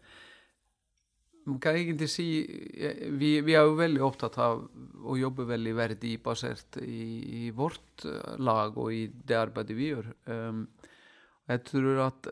man 1.48 1.60
kan 1.64 1.78
egentlig 1.80 2.10
si 2.12 2.28
eh, 2.44 3.08
vi, 3.16 3.38
vi 3.46 3.56
er 3.56 3.68
jo 3.68 3.78
veldig 3.80 4.04
opptatt 4.04 4.38
av 4.44 4.66
å 5.08 5.18
jobbe 5.18 5.48
veldig 5.48 5.76
verdibasert 5.78 6.80
i, 6.84 7.04
i 7.48 7.52
vårt 7.56 8.06
eh, 8.08 8.34
lag 8.44 8.78
og 8.78 8.92
i 8.94 9.06
det 9.08 9.38
arbeidet 9.40 9.78
vi 9.78 9.92
gjør. 9.94 10.10
Um, 10.28 10.66
jeg 11.48 11.64
tror 11.70 12.02
at 12.10 12.28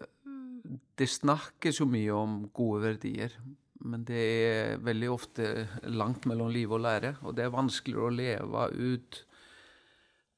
det 1.00 1.08
snakkes 1.12 1.80
jo 1.80 1.88
mye 1.88 2.16
om 2.16 2.42
gode 2.56 2.82
verdier, 2.90 3.38
men 3.86 4.04
det 4.08 4.26
er 4.50 4.84
veldig 4.84 5.12
ofte 5.14 5.48
langt 5.94 6.26
mellom 6.28 6.50
liv 6.52 6.74
og 6.74 6.84
lære, 6.84 7.16
og 7.24 7.38
det 7.38 7.46
er 7.46 7.54
vanskeligere 7.54 8.10
å 8.10 8.16
leve 8.16 8.68
ut 8.74 9.22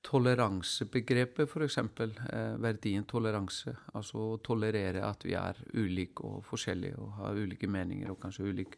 toleransebegrepet, 0.08 1.50
f.eks. 1.50 1.78
Eh, 1.78 2.56
verdien 2.64 3.06
toleranse. 3.08 3.74
Altså 3.98 4.22
å 4.24 4.40
tolerere 4.44 5.04
at 5.08 5.26
vi 5.28 5.36
er 5.38 5.60
ulike 5.76 6.24
og 6.28 6.46
forskjellige 6.48 7.02
og 7.02 7.20
har 7.20 7.42
ulike 7.42 7.70
meninger 7.72 8.14
og 8.14 8.22
kanskje 8.24 8.48
ulik 8.48 8.78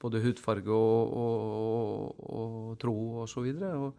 både 0.00 0.22
hudfarge 0.24 0.72
og, 0.72 1.12
og, 1.20 1.44
og, 1.44 2.24
og 2.40 2.78
tro 2.80 2.96
og 3.22 3.28
så 3.28 3.44
videre. 3.44 3.92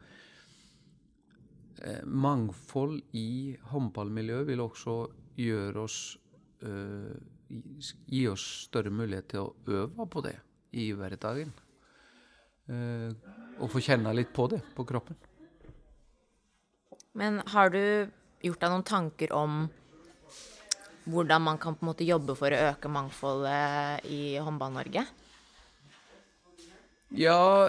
Eh, 1.81 2.01
mangfold 2.05 2.99
i 3.17 3.57
håndballmiljøet 3.71 4.49
vil 4.49 4.65
også 4.65 4.95
gjøre 5.41 5.85
oss 5.85 5.99
eh, 6.65 7.13
gi 8.07 8.25
oss 8.29 8.43
større 8.67 8.91
mulighet 8.93 9.31
til 9.33 9.45
å 9.45 9.79
øve 9.81 10.07
på 10.09 10.23
det 10.25 10.37
i 10.77 10.91
hverdagen. 10.95 11.51
Eh, 12.71 13.09
og 13.61 13.69
få 13.69 13.81
kjenne 13.83 14.13
litt 14.15 14.33
på 14.33 14.47
det 14.51 14.61
på 14.75 14.85
kroppen. 14.87 15.17
Men 17.17 17.41
har 17.53 17.71
du 17.73 17.81
gjort 18.41 18.61
deg 18.61 18.73
noen 18.73 18.87
tanker 18.87 19.33
om 19.35 19.65
hvordan 21.11 21.41
man 21.43 21.57
kan 21.61 21.75
på 21.75 21.83
en 21.83 21.89
måte 21.91 22.07
jobbe 22.07 22.35
for 22.37 22.53
å 22.53 22.61
øke 22.71 22.91
mangfoldet 22.91 24.05
i 24.13 24.37
Håndball-Norge? 24.41 25.03
Ja, 27.17 27.67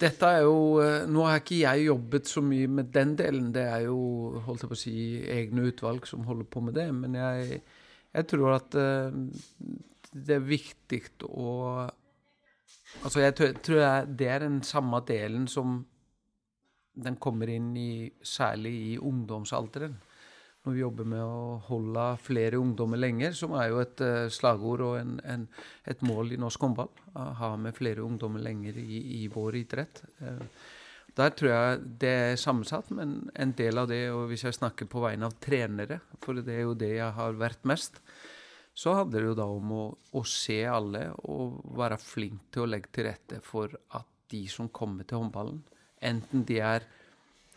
dette 0.00 0.30
er 0.34 0.40
jo 0.42 0.80
eh, 0.82 1.04
Nå 1.06 1.22
har 1.28 1.38
ikke 1.38 1.60
jeg 1.60 1.84
jobbet 1.86 2.26
så 2.26 2.42
mye 2.42 2.70
med 2.80 2.90
den 2.94 3.14
delen. 3.18 3.52
Det 3.54 3.62
er 3.62 3.84
jo 3.86 4.40
holdt 4.46 4.64
jeg 4.64 4.72
på 4.72 4.78
å 4.78 4.80
si, 4.80 4.96
egne 5.30 5.68
utvalg 5.70 6.08
som 6.10 6.26
holder 6.26 6.48
på 6.50 6.62
med 6.66 6.74
det. 6.78 6.88
Men 6.96 7.14
jeg, 7.18 7.60
jeg 8.16 8.28
tror 8.32 8.56
at 8.56 8.74
eh, 8.78 9.20
det 10.10 10.38
er 10.40 10.50
viktig 10.50 11.04
å 11.28 11.86
Altså, 13.04 13.20
jeg 13.20 13.34
tror, 13.36 13.76
jeg 13.82 14.14
det 14.16 14.28
er 14.32 14.40
den 14.40 14.62
samme 14.64 14.96
delen 15.04 15.42
som 15.46 15.82
den 17.04 17.18
kommer 17.22 17.50
inn 17.52 17.72
i 17.78 18.10
særlig 18.24 18.74
i 18.92 18.94
ungdomsalderen. 18.98 19.96
Når 20.66 20.74
vi 20.74 20.82
jobber 20.82 21.06
med 21.08 21.22
å 21.22 21.58
holde 21.68 22.06
flere 22.20 22.58
ungdommer 22.60 23.00
lenger, 23.00 23.32
som 23.36 23.54
er 23.56 23.70
jo 23.70 23.78
et 23.80 24.02
uh, 24.04 24.26
slagord 24.32 24.82
og 24.84 24.96
en, 24.98 25.14
en, 25.24 25.46
et 25.88 26.02
mål 26.04 26.34
i 26.34 26.40
norsk 26.40 26.66
håndball. 26.66 26.90
Å 27.14 27.28
ha 27.38 27.52
med 27.60 27.76
flere 27.76 28.04
ungdommer 28.04 28.42
lenger 28.44 28.76
i, 28.82 28.98
i 29.22 29.28
vår 29.32 29.62
idrett. 29.62 30.02
Uh, 30.20 30.42
der 31.18 31.32
tror 31.34 31.50
jeg 31.50 31.78
det 32.02 32.10
er 32.28 32.38
sammensatt, 32.38 32.90
men 32.94 33.16
en 33.34 33.54
del 33.58 33.80
av 33.80 33.88
det, 33.90 34.04
og 34.14 34.28
hvis 34.30 34.44
jeg 34.46 34.58
snakker 34.58 34.90
på 34.90 35.02
vegne 35.02 35.26
av 35.26 35.38
trenere, 35.42 36.02
for 36.22 36.38
det 36.38 36.54
er 36.54 36.66
jo 36.66 36.76
det 36.78 36.92
jeg 36.98 37.16
har 37.16 37.38
vært 37.40 37.64
mest, 37.66 37.98
så 38.78 38.94
handler 39.00 39.24
det 39.24 39.30
jo 39.32 39.38
da 39.40 39.48
om 39.50 39.72
å, 39.74 39.84
å 40.14 40.22
se 40.28 40.60
alle 40.70 41.08
og 41.26 41.56
være 41.78 41.98
flink 41.98 42.52
til 42.54 42.62
å 42.62 42.70
legge 42.70 42.92
til 42.94 43.08
rette 43.08 43.40
for 43.42 43.72
at 43.98 44.06
de 44.30 44.44
som 44.52 44.68
kommer 44.70 45.08
til 45.08 45.18
håndballen, 45.18 45.58
enten 46.04 46.44
de 46.48 46.58
er 46.62 46.84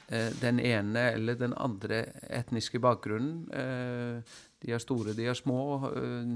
eh, 0.10 0.32
den 0.42 0.60
ene 0.60 1.08
eller 1.16 1.38
den 1.40 1.54
andre 1.54 2.04
etniske 2.30 2.82
bakgrunnen, 2.84 3.46
eh, 3.54 4.40
de 4.62 4.74
er 4.76 4.82
store, 4.84 5.16
de 5.18 5.28
er 5.30 5.38
små, 5.38 5.62
eh, 5.92 6.34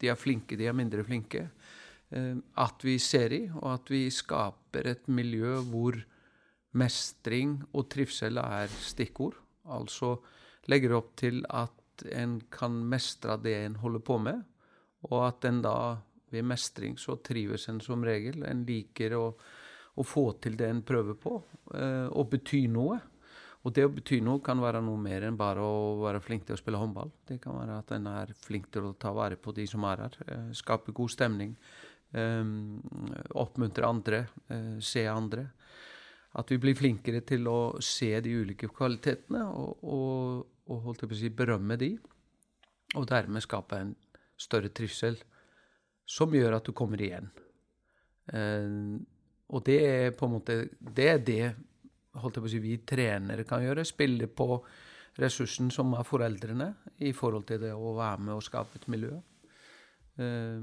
de 0.00 0.10
er 0.10 0.18
flinke, 0.18 0.58
de 0.58 0.68
er 0.68 0.76
mindre 0.76 1.04
flinke, 1.06 1.48
at 2.08 2.80
vi 2.80 2.94
ser 2.96 3.34
i, 3.36 3.42
og 3.52 3.66
at 3.74 3.90
vi 3.92 4.06
skaper 4.08 4.86
et 4.88 5.10
miljø 5.12 5.58
hvor 5.68 5.98
mestring 6.80 7.58
og 7.76 7.84
trivsel 7.92 8.40
er 8.40 8.72
stikkord. 8.80 9.36
Altså 9.68 10.14
legger 10.72 10.94
opp 10.96 11.10
til 11.20 11.42
at 11.52 12.06
en 12.16 12.38
kan 12.48 12.78
mestre 12.88 13.36
det 13.42 13.58
en 13.66 13.76
holder 13.82 14.04
på 14.08 14.16
med, 14.24 14.40
og 15.10 15.26
at 15.26 15.44
en 15.50 15.60
da 15.60 15.76
ved 16.32 16.44
mestring 16.48 16.98
så 17.00 17.18
trives 17.24 17.68
en 17.68 17.80
som 17.80 18.04
regel. 18.04 18.42
En 18.46 18.64
liker 18.68 19.14
å, 19.18 19.24
å 19.98 20.06
få 20.06 20.30
til 20.42 20.56
det 20.58 20.68
en 20.70 20.82
prøver 20.86 21.16
på, 21.18 21.38
eh, 21.74 22.06
og 22.08 22.30
bety 22.32 22.66
noe. 22.72 22.98
Og 23.66 23.74
det 23.74 23.84
å 23.84 23.90
bety 23.92 24.20
noe 24.22 24.40
kan 24.44 24.60
være 24.62 24.80
noe 24.84 25.00
mer 25.02 25.26
enn 25.26 25.36
bare 25.36 25.64
å 25.64 25.98
være 26.00 26.22
flink 26.22 26.46
til 26.46 26.54
å 26.54 26.60
spille 26.60 26.78
håndball. 26.78 27.10
Det 27.26 27.40
kan 27.42 27.56
være 27.58 27.78
at 27.82 27.90
en 27.96 28.06
er 28.12 28.32
flink 28.38 28.70
til 28.72 28.86
å 28.86 28.94
ta 29.00 29.10
vare 29.16 29.36
på 29.36 29.52
de 29.56 29.66
som 29.68 29.84
er 29.88 30.04
her, 30.04 30.18
eh, 30.26 30.50
skape 30.54 30.94
god 30.94 31.10
stemning, 31.10 31.56
eh, 32.14 32.44
oppmuntre 33.34 33.88
andre, 33.88 34.28
eh, 34.48 34.78
se 34.80 35.06
andre. 35.06 35.50
At 36.34 36.48
vi 36.48 36.58
blir 36.58 36.76
flinkere 36.76 37.24
til 37.26 37.44
å 37.48 37.82
se 37.82 38.20
de 38.20 38.30
ulike 38.30 38.68
kvalitetene 38.68 39.42
og, 39.48 39.82
og, 39.82 40.46
og 40.68 40.82
holdt 40.82 41.02
jeg 41.02 41.08
på 41.08 41.14
å 41.16 41.18
si, 41.18 41.28
berømme 41.28 41.76
de, 41.78 41.98
og 42.94 43.06
dermed 43.08 43.42
skape 43.42 43.80
en 43.80 43.96
større 44.38 44.68
trivsel 44.68 45.18
som 46.06 46.32
gjør 46.32 46.56
at 46.56 46.64
du 46.64 46.72
kommer 46.72 47.00
igjen. 47.02 47.28
Og 49.48 49.64
det 49.64 49.78
er 49.86 50.14
på 50.16 50.26
en 50.28 50.36
måte 50.36 50.58
det 50.78 51.12
det 51.26 51.42
si, 52.50 52.58
vi 52.58 52.78
trenere 52.84 53.44
kan 53.48 53.62
gjøre. 53.64 53.84
Spille 53.86 54.26
på 54.26 54.58
ressursen 55.18 55.70
som 55.74 55.94
er 55.98 56.06
foreldrene 56.06 56.72
i 57.06 57.12
forhold 57.12 57.46
til 57.48 57.62
det 57.62 57.72
å 57.74 57.94
være 57.96 58.24
med 58.26 58.34
og 58.36 58.44
skape 58.44 58.78
et 58.78 58.88
miljø. 58.90 59.14
Eh, 60.18 60.60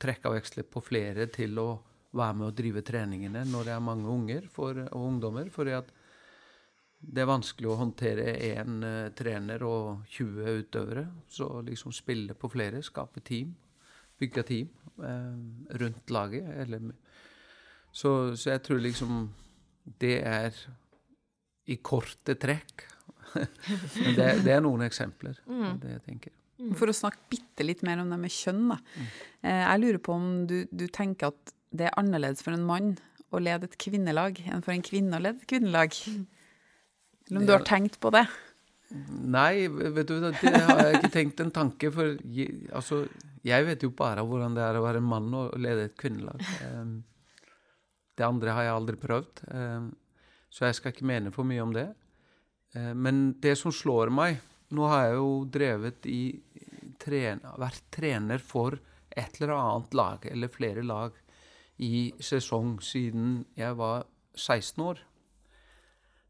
trekke 0.00 0.32
veksler 0.32 0.66
på 0.68 0.82
flere 0.84 1.28
til 1.32 1.58
å 1.60 1.68
være 2.16 2.34
med 2.38 2.46
og 2.48 2.56
drive 2.56 2.82
treningene 2.82 3.44
når 3.48 3.68
det 3.68 3.72
er 3.74 3.84
mange 3.84 4.08
unger 4.08 4.48
for, 4.52 4.78
og 4.88 5.08
ungdommer. 5.12 5.50
For 5.52 5.68
det 5.68 7.22
er 7.22 7.28
vanskelig 7.28 7.68
å 7.70 7.78
håndtere 7.82 8.32
én 8.48 8.82
eh, 8.84 9.10
trener 9.16 9.64
og 9.68 10.04
20 10.16 10.62
utøvere. 10.64 11.06
Så 11.30 11.50
liksom 11.66 11.94
spille 11.96 12.34
på 12.34 12.50
flere, 12.52 12.82
skape 12.84 13.22
team, 13.24 13.54
bygge 14.18 14.46
team 14.48 14.72
eh, 15.04 15.76
rundt 15.82 16.10
laget. 16.14 16.48
Eller, 16.64 16.90
så, 17.92 18.12
så 18.38 18.50
jeg 18.54 18.62
tror 18.66 18.80
liksom 18.84 19.22
det 19.98 20.18
er 20.26 20.56
i 21.68 21.76
korte 21.84 22.34
trekk. 22.40 22.84
Men 23.34 24.14
det, 24.16 24.26
det 24.46 24.52
er 24.56 24.62
noen 24.64 24.84
eksempler. 24.86 25.36
det 25.82 25.94
jeg 25.96 26.02
tenker. 26.06 26.32
For 26.78 26.90
å 26.90 26.94
snakke 26.96 27.20
bitte 27.30 27.62
litt 27.66 27.84
mer 27.86 28.00
om 28.02 28.08
det 28.10 28.18
med 28.18 28.32
kjønn, 28.34 28.64
da. 28.72 28.78
Eh, 29.46 29.62
Jeg 29.62 29.82
lurer 29.84 30.00
på 30.02 30.16
om 30.16 30.28
du, 30.50 30.56
du 30.72 30.86
tenker 30.90 31.30
at 31.30 31.52
det 31.70 31.86
er 31.90 31.98
annerledes 32.00 32.42
for 32.42 32.56
en 32.56 32.64
mann 32.66 32.94
å 33.30 33.38
lede 33.44 33.68
et 33.68 33.76
kvinnelag 33.78 34.40
enn 34.48 34.64
for 34.64 34.72
en 34.72 34.82
kvinne 34.82 35.18
å 35.18 35.22
lede 35.22 35.42
et 35.42 35.48
kvinnelag? 35.50 35.94
Eller 37.28 37.40
om 37.42 37.46
du 37.46 37.52
har 37.52 37.64
tenkt 37.68 37.98
på 38.00 38.10
det? 38.14 38.24
Nei, 39.28 39.68
vet 39.68 40.08
du, 40.08 40.14
det 40.24 40.32
har 40.40 40.78
jeg 40.88 40.96
ikke 41.02 41.12
tenkt 41.12 41.42
en 41.44 41.52
tanke. 41.52 41.90
For 41.92 42.14
altså, 42.72 43.02
jeg 43.46 43.66
vet 43.68 43.84
jo 43.84 43.90
bare 43.94 44.24
hvordan 44.24 44.56
det 44.56 44.64
er 44.64 44.78
å 44.80 44.84
være 44.86 45.02
en 45.02 45.10
mann 45.12 45.28
og 45.36 45.52
lede 45.60 45.90
et 45.90 45.96
kvinnelag. 46.00 46.40
Det 48.18 48.26
andre 48.26 48.54
har 48.56 48.66
jeg 48.66 48.74
aldri 48.74 48.98
prøvd, 48.98 49.42
um, 49.54 49.88
så 50.50 50.66
jeg 50.66 50.78
skal 50.78 50.94
ikke 50.94 51.08
mene 51.08 51.32
for 51.34 51.46
mye 51.46 51.62
om 51.62 51.74
det. 51.76 51.86
Uh, 52.74 52.92
men 52.98 53.38
det 53.42 53.54
som 53.60 53.74
slår 53.74 54.12
meg 54.12 54.44
Nå 54.68 54.84
har 54.84 55.06
jeg 55.06 55.14
jo 55.16 55.28
drevet 55.48 56.06
i 56.12 56.22
tren, 57.00 57.38
vært 57.56 57.86
trener 57.88 58.42
for 58.44 58.74
et 59.08 59.38
eller 59.38 59.54
annet 59.54 59.94
lag, 59.96 60.26
eller 60.28 60.52
flere 60.52 60.82
lag, 60.84 61.14
i 61.80 62.10
sesong 62.20 62.74
siden 62.84 63.46
jeg 63.56 63.78
var 63.78 64.04
16 64.36 64.82
år. 64.84 65.00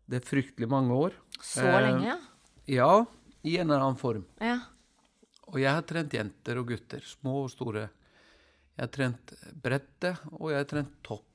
Det 0.09 0.21
er 0.21 0.29
fryktelig 0.29 0.69
mange 0.71 0.95
år. 0.95 1.17
Så 1.43 1.67
lenge, 1.67 2.13
ja? 2.13 2.19
Ja, 2.69 2.93
i 3.43 3.57
en 3.59 3.69
eller 3.69 3.89
annen 3.89 4.01
form. 4.01 4.25
Ja. 4.41 4.59
Og 5.49 5.61
jeg 5.63 5.73
har 5.73 5.85
trent 5.89 6.15
jenter 6.15 6.61
og 6.61 6.69
gutter, 6.71 7.05
små 7.05 7.43
og 7.47 7.53
store. 7.53 7.87
Jeg 8.77 8.85
har 8.85 8.93
trent 8.95 9.33
bredde, 9.65 10.15
og 10.37 10.53
jeg 10.53 10.63
har 10.63 10.69
trent 10.69 10.99
topp. 11.05 11.28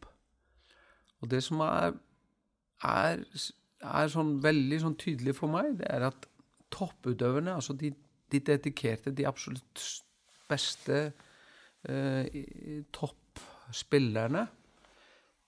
Og 1.24 1.30
det 1.32 1.40
som 1.46 1.62
er, 1.64 1.94
er, 2.84 3.22
er 3.24 4.10
sånn 4.12 4.36
veldig 4.44 4.80
sånn 4.84 4.98
tydelig 5.00 5.38
for 5.38 5.52
meg, 5.52 5.78
det 5.80 5.88
er 5.88 6.10
at 6.10 6.28
topputøverne, 6.74 7.56
altså 7.56 7.76
de, 7.80 7.94
de 8.34 8.42
dedikerte, 8.44 9.14
de 9.16 9.28
absolutt 9.30 9.84
beste 10.50 11.00
eh, 11.88 12.84
toppspillerne, 12.96 14.48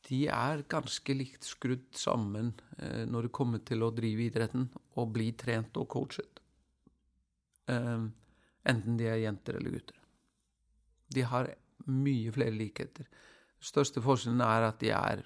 de 0.06 0.22
er 0.30 0.64
ganske 0.70 1.16
likt 1.18 1.48
skrudd 1.50 1.88
sammen 1.98 2.54
eh, 2.78 3.04
når 3.10 3.28
det 3.28 3.36
kommer 3.36 3.64
til 3.66 3.84
å 3.84 3.94
drive 3.96 4.28
idretten 4.30 4.68
og 5.02 5.14
bli 5.16 5.32
trent 5.38 5.76
og 5.82 5.90
coachet. 5.92 6.42
Eh, 7.74 8.08
enten 8.70 9.00
de 9.02 9.10
er 9.10 9.24
jenter 9.26 9.58
eller 9.60 9.80
gutter. 9.80 9.98
De 11.16 11.26
har 11.26 11.50
mye 11.90 12.32
flere 12.34 12.54
likheter. 12.54 13.10
Største 13.66 14.02
forskjellen 14.04 14.44
er 14.46 14.70
at 14.70 14.80
de 14.82 14.94
er 14.94 15.26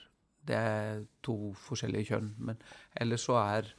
det 0.50 0.58
er 0.58 1.04
to 1.26 1.54
forskjellige 1.68 2.12
kjønn, 2.12 2.34
men 2.50 2.60
ellers 3.00 3.28
så 3.30 3.38
er 3.42 3.70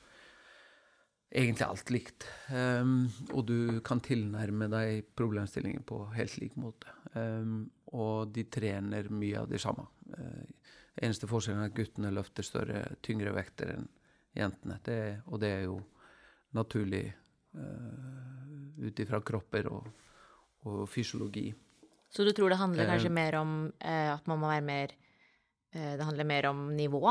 egentlig 1.30 1.66
alt 1.66 1.92
likt. 1.94 2.26
Um, 2.50 3.04
og 3.34 3.44
du 3.50 3.80
kan 3.86 4.02
tilnærme 4.02 4.66
deg 4.72 5.12
problemstillingen 5.18 5.84
på 5.86 6.02
helt 6.16 6.36
lik 6.42 6.56
måte. 6.58 6.90
Um, 7.14 7.70
og 7.94 8.32
de 8.34 8.46
trener 8.50 9.10
mye 9.14 9.44
av 9.44 9.50
det 9.50 9.62
samme. 9.62 9.86
Uh, 10.10 10.74
eneste 11.00 11.30
forskjellen 11.30 11.64
er 11.64 11.70
at 11.70 11.78
guttene 11.78 12.12
løfter 12.14 12.46
større, 12.46 12.84
tyngre 13.04 13.34
vekter 13.36 13.76
enn 13.76 13.88
jentene. 14.36 14.78
Det, 14.86 15.00
og 15.26 15.40
det 15.42 15.50
er 15.54 15.64
jo 15.66 15.78
naturlig 16.58 17.04
uh, 17.58 18.80
ut 18.80 19.02
ifra 19.02 19.20
kropper 19.26 19.70
og, 19.70 19.86
og, 20.66 20.84
fysiologi. 20.90 21.48
Så 22.10 22.26
du 22.26 22.32
tror 22.34 22.50
det 22.50 22.58
handler 22.58 22.90
kanskje 22.90 23.10
uh, 23.10 23.16
mer 23.16 23.38
om 23.38 23.54
uh, 23.70 24.10
at 24.16 24.26
man 24.30 24.42
må 24.42 24.50
være 24.50 24.66
mer 24.66 24.96
Det 25.70 26.02
handler 26.02 26.26
mer 26.26 26.48
om 26.50 26.64
nivå? 26.74 27.04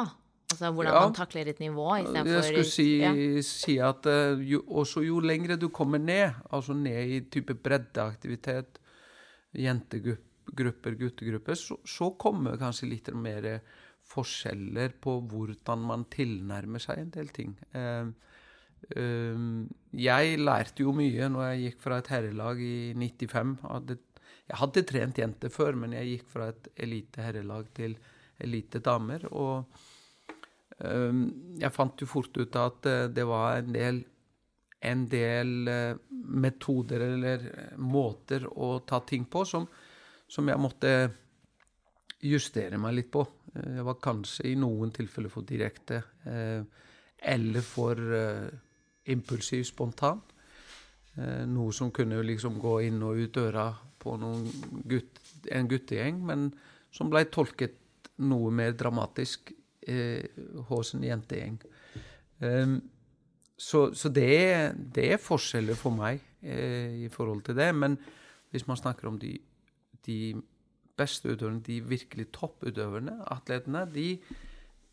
Altså 0.49 0.71
hvordan 0.73 0.95
ja, 0.95 1.01
man 1.05 1.13
takler 1.15 1.47
et 1.47 1.59
nivå 1.61 1.85
istedenfor 2.01 2.33
Jeg 2.33 2.47
skulle 2.47 2.65
si, 2.67 2.87
ja. 2.99 3.41
si 3.45 3.75
at 3.85 4.07
jo, 4.43 4.63
også 4.81 5.03
jo 5.05 5.19
lengre 5.21 5.55
du 5.61 5.69
kommer 5.69 6.01
ned, 6.01 6.33
altså 6.51 6.73
ned 6.73 7.13
i 7.13 7.19
type 7.31 7.53
breddeaktivitet, 7.53 8.81
jentegrupper, 9.53 10.97
guttegrupper, 10.99 11.55
så, 11.55 11.77
så 11.85 12.09
kommer 12.19 12.57
kanskje 12.59 12.89
litt 12.89 13.13
mer 13.13 13.47
forskjeller 14.09 14.95
på 15.01 15.19
hvordan 15.29 15.85
man 15.91 16.05
tilnærmer 16.11 16.81
seg 16.81 17.03
en 17.03 17.13
del 17.13 17.31
ting. 17.35 17.55
Uh, 17.75 18.09
uh, 18.95 19.65
jeg 19.93 20.39
lærte 20.41 20.85
jo 20.85 20.93
mye 20.95 21.29
når 21.31 21.49
jeg 21.51 21.65
gikk 21.65 21.83
fra 21.85 21.99
et 22.01 22.13
herrelag 22.13 22.63
i 22.63 22.77
95. 22.97 23.57
Hadde, 23.65 23.99
jeg 24.49 24.61
hadde 24.63 24.85
trent 24.93 25.21
jenter 25.21 25.53
før, 25.53 25.77
men 25.77 25.93
jeg 25.97 26.15
gikk 26.15 26.31
fra 26.33 26.49
et 26.53 26.71
elite 26.87 27.25
herrelag 27.25 27.69
til 27.77 27.99
elite 28.39 28.81
damer. 28.83 29.25
Og 29.31 29.65
jeg 30.79 31.71
fant 31.75 31.99
jo 31.99 32.07
fort 32.07 32.37
ut 32.39 32.55
at 32.55 32.85
eh, 32.87 33.09
det 33.11 33.25
var 33.27 33.57
en 33.59 33.73
del 33.75 33.97
en 34.79 35.01
del 35.11 35.67
metoder 36.39 37.01
eller 37.03 37.41
måter 37.83 38.45
å 38.47 38.77
ta 38.87 39.01
ting 39.03 39.25
på 39.27 39.41
som, 39.43 39.65
som 40.23 40.47
jeg 40.47 40.61
måtte 40.63 40.93
justere 42.23 42.79
meg 42.79 42.95
litt 42.95 43.09
på. 43.11 43.25
Jeg 43.59 43.83
var 43.83 43.97
kanskje 43.99 44.45
i 44.47 44.55
noen 44.55 44.93
tilfeller 44.95 45.33
for 45.33 45.43
direkte, 45.43 45.99
eller 46.23 47.67
for 47.67 47.99
impulsiv, 49.11 49.65
spontan. 49.67 50.23
Noe 51.51 51.75
som 51.75 51.91
kunne 51.91 52.21
liksom 52.23 52.55
gå 52.63 52.77
inn 52.87 53.03
og 53.03 53.19
ut 53.19 53.35
døra 53.35 53.67
på 53.99 54.15
gutt, 54.87 55.19
en 55.51 55.67
guttegjeng, 55.67 56.23
men 56.23 56.47
som 56.95 57.11
ble 57.11 57.25
tolket 57.33 57.78
noe 58.19 58.51
mer 58.51 58.75
dramatisk 58.77 59.51
eh, 59.87 60.25
hos 60.69 60.93
en 60.95 61.05
jentegjeng. 61.07 61.59
Um, 62.39 62.79
så, 63.59 63.89
så 63.93 64.09
det, 64.09 64.29
det, 64.95 65.05
er 65.13 65.19
forskjeller 65.19 65.75
for 65.75 65.95
meg 65.95 66.21
eh, 66.41 67.03
i 67.03 67.09
forhold 67.11 67.43
til 67.47 67.57
det. 67.59 67.69
Men 67.75 67.97
hvis 68.53 68.67
man 68.69 68.79
snakker 68.79 69.09
om 69.09 69.17
de, 69.19 69.33
de 70.07 70.19
beste 70.99 71.31
utøverne, 71.31 71.63
de 71.65 71.81
virkelig 71.83 72.29
topputøverne, 72.35 73.17
atletene, 73.31 73.83
de, 73.93 74.07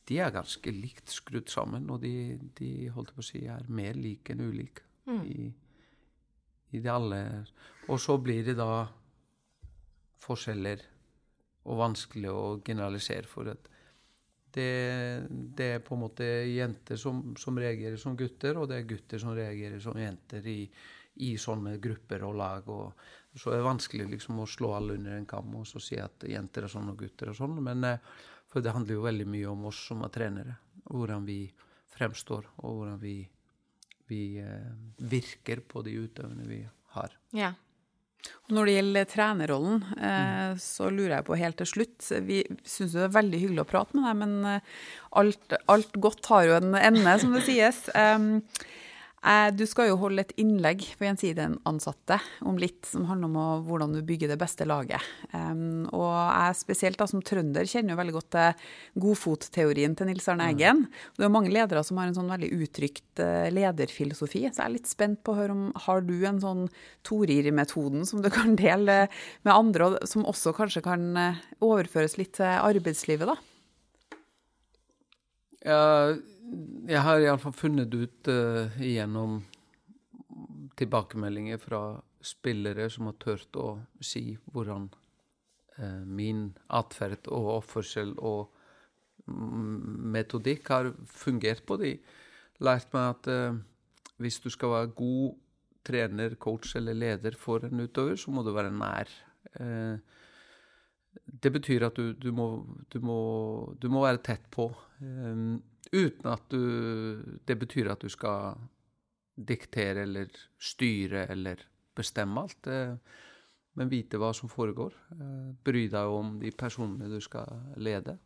de, 0.09 0.19
er 0.19 0.35
ganske 0.35 0.75
likt 0.75 1.15
skrudd 1.15 1.51
sammen. 1.53 1.87
Og 1.91 2.03
de, 2.03 2.41
de 2.59 2.91
holdt 2.95 3.15
på 3.15 3.23
å 3.23 3.29
si, 3.29 3.45
er 3.47 3.71
mer 3.71 3.95
like 3.99 4.35
enn 4.35 4.45
ulike 4.49 4.87
mm. 5.07 5.23
i, 5.31 5.49
i 6.75 6.83
det 6.83 6.93
alle. 6.93 7.23
Og 7.87 8.03
så 8.03 8.19
blir 8.19 8.43
det 8.47 8.59
da 8.59 8.87
forskjeller 10.27 10.83
og 11.67 11.81
vanskelig 11.81 12.31
å 12.31 12.45
generalisere 12.65 13.29
for. 13.29 13.51
det, 14.57 14.69
det, 15.29 15.67
er 15.67 15.83
på 15.85 15.97
en 15.97 16.05
måte 16.07 16.25
jenter 16.49 16.97
som, 16.97 17.35
som, 17.37 17.59
reagerer 17.59 17.99
som 18.01 18.17
gutter, 18.17 18.57
og 18.57 18.71
det 18.71 18.79
er 18.81 18.89
gutter 18.89 19.21
som 19.21 19.35
reagerer 19.37 19.83
som 19.83 19.99
jenter 19.99 20.47
i, 20.49 20.61
i 21.27 21.35
sånne 21.41 21.77
grupper 21.83 22.25
og 22.25 22.39
lag. 22.39 22.69
og 22.69 22.93
så 23.37 23.53
er 23.53 23.61
det 23.61 23.69
vanskelig 23.69 24.07
liksom 24.15 24.41
å 24.41 24.49
slå 24.49 24.73
alle 24.79 24.97
under 24.97 25.19
en 25.19 25.29
kam 25.29 25.53
og 25.59 25.69
si 25.69 25.99
at 26.01 26.25
jenter 26.25 26.65
er 26.65 26.73
sånn 26.73 26.89
og 26.93 27.03
gutter 27.03 27.31
er 27.31 27.37
sånn. 27.37 27.59
Men 27.61 27.85
eh, 27.85 28.01
for 28.49 28.65
det 28.65 28.73
handler 28.73 28.97
jo 28.97 29.05
veldig 29.05 29.27
mye 29.29 29.51
om 29.51 29.67
oss 29.69 29.83
som 29.91 30.05
er 30.07 30.13
trenere. 30.15 30.57
Hvordan 30.87 31.27
vi 31.27 31.41
fremstår, 31.97 32.49
og 32.63 32.81
hvordan 32.81 32.99
vi, 33.03 33.19
vi 34.09 34.23
eh, 34.41 34.73
virker 34.97 35.61
på 35.69 35.85
de 35.85 35.99
utøverne 36.07 36.49
vi 36.49 36.63
har. 36.97 37.17
Ja. 37.37 37.53
Når 38.47 38.69
det 38.69 38.75
gjelder 38.77 39.09
trenerrollen, 39.11 39.81
eh, 39.97 40.33
mm. 40.53 40.59
så 40.63 40.91
lurer 40.93 41.17
jeg 41.17 41.27
på 41.27 41.39
helt 41.41 41.57
til 41.59 41.67
slutt 41.67 42.11
Vi 42.29 42.45
syns 42.63 42.95
det 42.95 43.03
er 43.09 43.17
veldig 43.17 43.41
hyggelig 43.43 43.65
å 43.65 43.71
prate 43.73 43.99
med 43.99 44.07
deg, 44.07 44.19
men 44.23 44.51
eh, 44.53 44.75
alt, 45.19 45.57
alt 45.73 45.99
godt 46.03 46.31
har 46.31 46.47
jo 46.47 46.59
en 46.61 46.77
ende, 46.79 47.17
som 47.23 47.35
det 47.35 47.47
sies. 47.49 47.87
Eh, 49.27 49.49
du 49.59 49.65
skal 49.67 49.89
jo 49.91 49.97
holde 49.99 50.23
et 50.23 50.35
innlegg 50.39 50.85
for 50.95 51.09
Gjensidige-ansatte 51.09 52.21
om 52.47 52.59
litt 52.61 52.87
som 52.87 53.09
handler 53.09 53.33
om 53.33 53.65
hvordan 53.67 53.97
du 53.97 54.03
bygger 54.07 54.31
det 54.31 54.39
beste 54.39 54.67
laget. 54.69 55.03
og 55.35 56.15
jeg 56.15 56.59
spesielt 56.61 56.99
da 57.01 57.09
som 57.11 57.23
trønder 57.25 57.67
kjenner 57.67 57.95
jo 57.95 57.99
veldig 57.99 58.15
godt 58.15 58.31
til 58.37 59.01
godfotteorien 59.03 59.97
til 59.99 60.11
Nils 60.11 60.29
Arne 60.31 60.47
mm. 60.47 60.53
Eggen. 60.53 60.85
Det 61.17 61.27
er 61.27 61.33
mange 61.33 61.51
ledere 61.51 61.83
som 61.87 61.99
har 61.99 62.07
en 62.07 62.15
sånn 62.19 62.31
veldig 62.31 62.53
uttrykt 62.55 63.23
eh, 63.25 63.49
lederfilosofi, 63.51 64.45
så 64.47 64.63
jeg 64.63 64.69
er 64.69 64.75
litt 64.77 64.91
spent 64.91 65.23
på 65.27 65.35
å 65.35 65.41
høre 65.41 65.57
om 65.57 65.67
har 65.87 66.07
du 66.07 66.15
en 66.23 66.41
sånn 66.43 66.65
Torir-metoden 67.07 68.07
som 68.07 68.23
du 68.23 68.31
kan 68.31 68.55
dele 68.59 69.07
med 69.43 69.53
andre, 69.53 69.91
og 69.91 70.09
som 70.09 70.27
også 70.29 70.55
kanskje 70.57 70.85
kan 70.87 71.11
eh, 71.19 71.43
overføres 71.65 72.15
litt 72.21 72.37
til 72.39 72.47
arbeidslivet, 72.47 73.35
da? 73.35 73.37
Ja, 75.67 76.15
jeg 76.87 77.03
har 77.03 77.23
iallfall 77.23 77.55
funnet 77.57 77.95
ut 77.95 78.31
uh, 78.31 78.77
gjennom 78.79 79.41
tilbakemeldinger 80.79 81.59
fra 81.63 81.81
spillere 82.25 82.89
som 82.93 83.09
har 83.11 83.17
turt 83.23 83.59
å 83.59 83.69
si 84.05 84.37
hvordan 84.53 84.89
uh, 85.81 86.05
min 86.07 86.49
atferd 86.79 87.31
og 87.33 87.53
oppførsel 87.61 88.15
og 88.19 88.53
metodikk 89.27 90.71
har 90.71 90.93
fungert 91.11 91.65
på 91.67 91.81
de. 91.81 91.97
Lært 92.63 92.93
meg 92.95 93.09
at 93.17 93.31
uh, 93.33 93.59
hvis 94.23 94.39
du 94.45 94.51
skal 94.53 94.75
være 94.77 94.95
god 94.99 95.43
trener, 95.87 96.39
coach 96.43 96.77
eller 96.79 96.99
leder 96.99 97.35
for 97.39 97.67
en 97.67 97.83
utøver, 97.85 98.17
så 98.19 98.33
må 98.35 98.43
du 98.47 98.55
være 98.55 98.75
nær. 98.75 99.11
Det 101.25 101.53
betyr 101.53 101.87
at 101.89 101.97
du, 101.97 102.13
du, 102.13 102.31
må, 102.35 102.49
du, 102.93 103.01
må, 103.05 103.21
du 103.81 103.89
må, 103.93 104.03
være 104.05 104.23
tett 104.25 104.51
på. 104.53 104.69
Um, 105.01 105.63
Uten 105.87 106.27
at 106.33 106.43
du 106.51 107.39
Det 107.47 107.55
betyr 107.61 107.93
at 107.93 108.03
du 108.03 108.11
skal 108.11 108.57
diktere 109.37 110.03
eller 110.03 110.33
styre 110.59 111.27
eller 111.31 111.63
bestemme 111.97 112.43
alt. 112.43 112.67
Uh, 112.67 112.97
men 113.77 113.93
vite 113.93 114.19
hva 114.21 114.33
som 114.35 114.51
foregår. 114.51 114.97
Uh, 115.13 115.53
bry 115.65 115.87
deg 115.93 116.17
om 116.21 116.37
de 116.41 116.51
personene 116.51 117.11
du 117.13 117.21
skal 117.25 117.77
lede. 117.77 118.17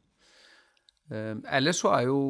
Um, 1.11 1.42
ellers 1.50 1.83
så 1.83 1.90
er 1.96 2.07
jo 2.07 2.20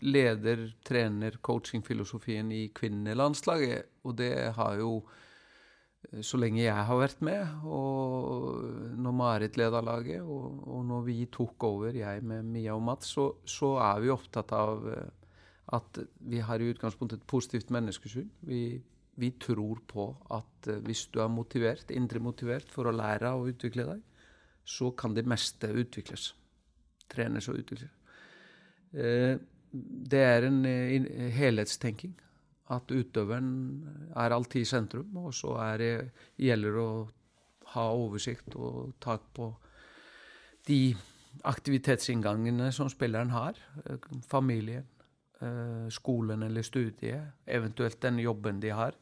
leder, 0.00 0.70
trener, 0.86 1.36
coaching-filosofien 1.44 2.50
i 2.56 2.70
kvinnelandslaget, 2.74 3.90
og 4.08 4.16
det 4.16 4.32
har 4.56 4.78
jo 4.80 5.02
så 6.24 6.38
lenge 6.40 6.62
jeg 6.62 6.86
har 6.88 6.98
vært 6.98 7.20
med, 7.24 7.64
og 7.68 8.62
når 8.98 9.14
Marit 9.14 9.56
leder 9.60 9.84
laget, 9.84 10.22
og, 10.24 10.62
og, 10.66 10.84
når 10.88 11.02
vi 11.06 11.16
tok 11.32 11.66
over, 11.68 11.94
jeg 11.94 12.24
med 12.26 12.46
Mia 12.48 12.74
og 12.74 12.82
Mats, 12.82 13.12
så, 13.14 13.26
så 13.44 13.74
er 13.84 14.00
vi 14.02 14.12
opptatt 14.12 14.54
av 14.56 14.88
eh, 14.90 15.10
at 15.76 16.00
vi 16.32 16.40
har 16.42 16.58
i 16.58 16.70
utgangspunktet 16.72 17.20
et 17.20 17.28
positivt 17.30 17.70
menneskesyn. 17.70 18.30
Vi, 18.48 18.62
vi 19.20 19.30
tror 19.38 19.84
på 19.86 20.08
at 20.34 20.70
eh, 20.72 20.80
hvis 20.88 21.04
du 21.12 21.20
er 21.22 21.30
motivert, 21.30 21.92
indre 21.94 22.22
motivert 22.24 22.72
for 22.72 22.88
å 22.88 22.96
lære 22.96 23.34
og 23.36 23.52
utvikle 23.52 23.86
deg, 23.92 24.02
så 24.66 24.90
kan 24.96 25.14
det 25.14 25.28
meste 25.28 25.70
utvikles. 25.70 26.32
Trenes 27.10 27.48
og 27.50 27.60
utvikles. 27.60 27.92
Det 28.90 30.18
er 30.18 30.44
en 30.46 30.64
helhetstenking 31.34 32.16
at 32.70 32.92
utøveren 32.92 33.48
er 34.16 34.34
alltid 34.34 34.62
i 34.62 34.68
sentrum, 34.68 35.16
og 35.18 35.34
så 35.34 35.56
det, 35.80 36.10
gjelder 36.38 36.76
det 36.76 36.84
å 36.84 37.08
ha 37.74 37.86
oversikt 37.94 38.54
og 38.58 38.94
tak 39.02 39.26
på 39.34 39.50
de 40.68 40.94
aktivitetsinngangene 41.46 42.70
som 42.74 42.90
spilleren 42.90 43.30
har. 43.34 43.58
Familien, 44.28 44.86
eh, 45.40 45.88
skolen 45.90 46.42
eller 46.42 46.62
studiet, 46.66 47.32
eventuelt 47.46 48.00
den 48.00 48.18
jobben 48.18 48.60
de 48.60 48.70
har. 48.74 48.94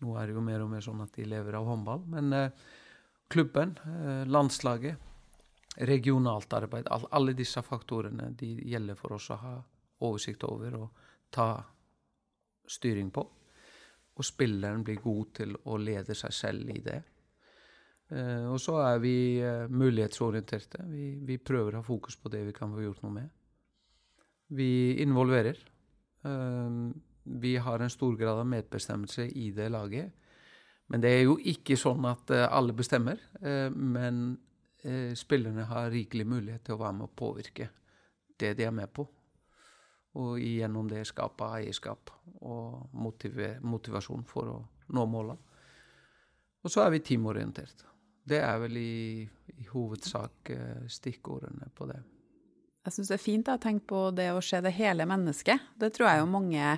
Nå 0.00 0.16
er 0.18 0.26
det 0.26 0.36
jo 0.36 0.44
mer 0.44 0.62
og 0.64 0.70
mer 0.70 0.84
sånn 0.84 1.02
at 1.04 1.14
de 1.16 1.24
lever 1.24 1.54
av 1.54 1.66
håndball. 1.66 2.04
Men 2.06 2.32
eh, 2.32 2.50
klubben, 3.32 3.76
eh, 3.86 4.24
landslaget, 4.28 5.08
regionalt 5.88 6.52
arbeid, 6.52 6.88
alle 6.90 7.32
disse 7.32 7.62
faktorene 7.64 8.34
de 8.36 8.50
gjelder 8.68 8.98
for 8.98 9.16
oss 9.16 9.30
å 9.32 9.38
ha 9.40 9.54
oversikt 10.04 10.44
over 10.44 10.74
og 10.76 11.06
ta 11.32 11.62
styring 12.68 13.10
på. 13.14 13.24
Og 14.12 14.26
spilleren 14.26 14.84
blir 14.84 15.00
god 15.00 15.32
til 15.38 15.56
å 15.64 15.78
lede 15.80 16.14
seg 16.16 16.34
selv 16.36 16.70
i 16.72 16.80
det. 16.84 17.00
Eh, 18.12 18.44
og 18.50 18.60
så 18.60 18.76
er 18.84 18.98
vi 19.00 19.14
eh, 19.40 19.68
mulighetsorienterte. 19.72 20.84
Vi, 20.90 21.06
vi, 21.24 21.38
prøver 21.40 21.76
å 21.76 21.80
ha 21.80 21.86
fokus 21.86 22.18
på 22.20 22.32
det 22.32 22.42
vi 22.48 22.56
kan 22.56 22.72
få 22.74 22.84
gjort 22.84 23.04
noe 23.06 23.16
med. 23.16 23.30
Vi 24.52 24.72
involverer. 25.04 25.60
Eh, 26.28 26.76
vi 27.42 27.54
har 27.56 27.80
en 27.80 27.92
stor 27.92 28.18
grad 28.20 28.42
av 28.42 28.50
medbestemmelse 28.50 29.30
i 29.38 29.50
det 29.56 29.70
laget. 29.72 30.12
Men 30.92 31.00
det 31.00 31.14
er 31.14 31.22
jo 31.24 31.38
ikke 31.38 31.78
sånn 31.78 32.04
at 32.04 32.28
alle 32.34 32.74
bestemmer. 32.76 33.20
Men 33.72 34.34
spillerne 35.16 35.64
har 35.70 35.92
rikelig 35.94 36.26
mulighet 36.28 36.66
til 36.66 36.74
å 36.74 36.80
være 36.82 36.96
med 36.98 37.06
og 37.06 37.14
påvirke 37.16 37.68
det 38.42 38.50
de 38.58 38.66
er 38.66 38.74
med 38.74 38.90
på 38.92 39.06
og 40.18 40.40
gjennom 40.40 40.90
det 40.90 41.06
skape 41.08 41.48
eierskap 41.58 42.12
og 42.44 42.92
motivasjon 42.92 44.26
for 44.28 44.50
å 44.52 44.58
nå 44.92 45.06
målene. 45.08 45.38
Og 46.62 46.70
så 46.70 46.84
er 46.84 46.92
vi 46.94 47.02
teamorientert. 47.02 47.86
Det 48.22 48.38
er 48.38 48.58
vel 48.62 48.76
i, 48.78 49.24
i 49.58 49.64
hovedsak 49.72 50.52
eh, 50.54 50.82
stikkordene 50.90 51.72
på 51.74 51.88
det. 51.90 51.98
Jeg 52.86 52.94
syns 52.96 53.10
det 53.10 53.16
er 53.16 53.22
fint 53.22 53.48
å 53.50 53.58
tenke 53.62 53.86
på 53.90 54.02
det 54.14 54.28
å 54.34 54.42
se 54.42 54.60
det 54.62 54.74
hele 54.74 55.06
mennesket. 55.06 55.72
Det 55.78 55.90
tror 55.94 56.08
jeg 56.08 56.22
jo 56.22 56.28
mange 56.30 56.76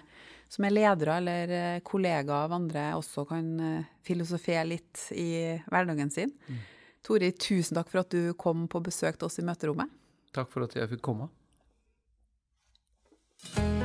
som 0.52 0.64
er 0.64 0.74
ledere 0.74 1.18
eller 1.20 1.54
eh, 1.58 1.82
kollegaer 1.84 2.46
av 2.46 2.56
andre, 2.56 2.86
også 2.96 3.26
kan 3.28 3.50
eh, 3.60 3.92
filosofere 4.06 4.64
litt 4.68 5.06
i 5.16 5.28
hverdagen 5.68 6.12
sin. 6.12 6.32
Mm. 6.48 6.62
Tori, 7.04 7.32
tusen 7.36 7.76
takk 7.76 7.90
for 7.92 8.04
at 8.04 8.12
du 8.14 8.32
kom 8.40 8.64
på 8.72 8.80
besøk 8.84 9.18
til 9.18 9.28
oss 9.28 9.40
i 9.40 9.44
møterommet. 9.44 9.92
Takk 10.34 10.48
for 10.52 10.64
at 10.64 10.76
jeg 10.78 10.88
fikk 10.94 11.04
komme. 11.04 11.28
Thank 13.52 13.82
you. 13.82 13.83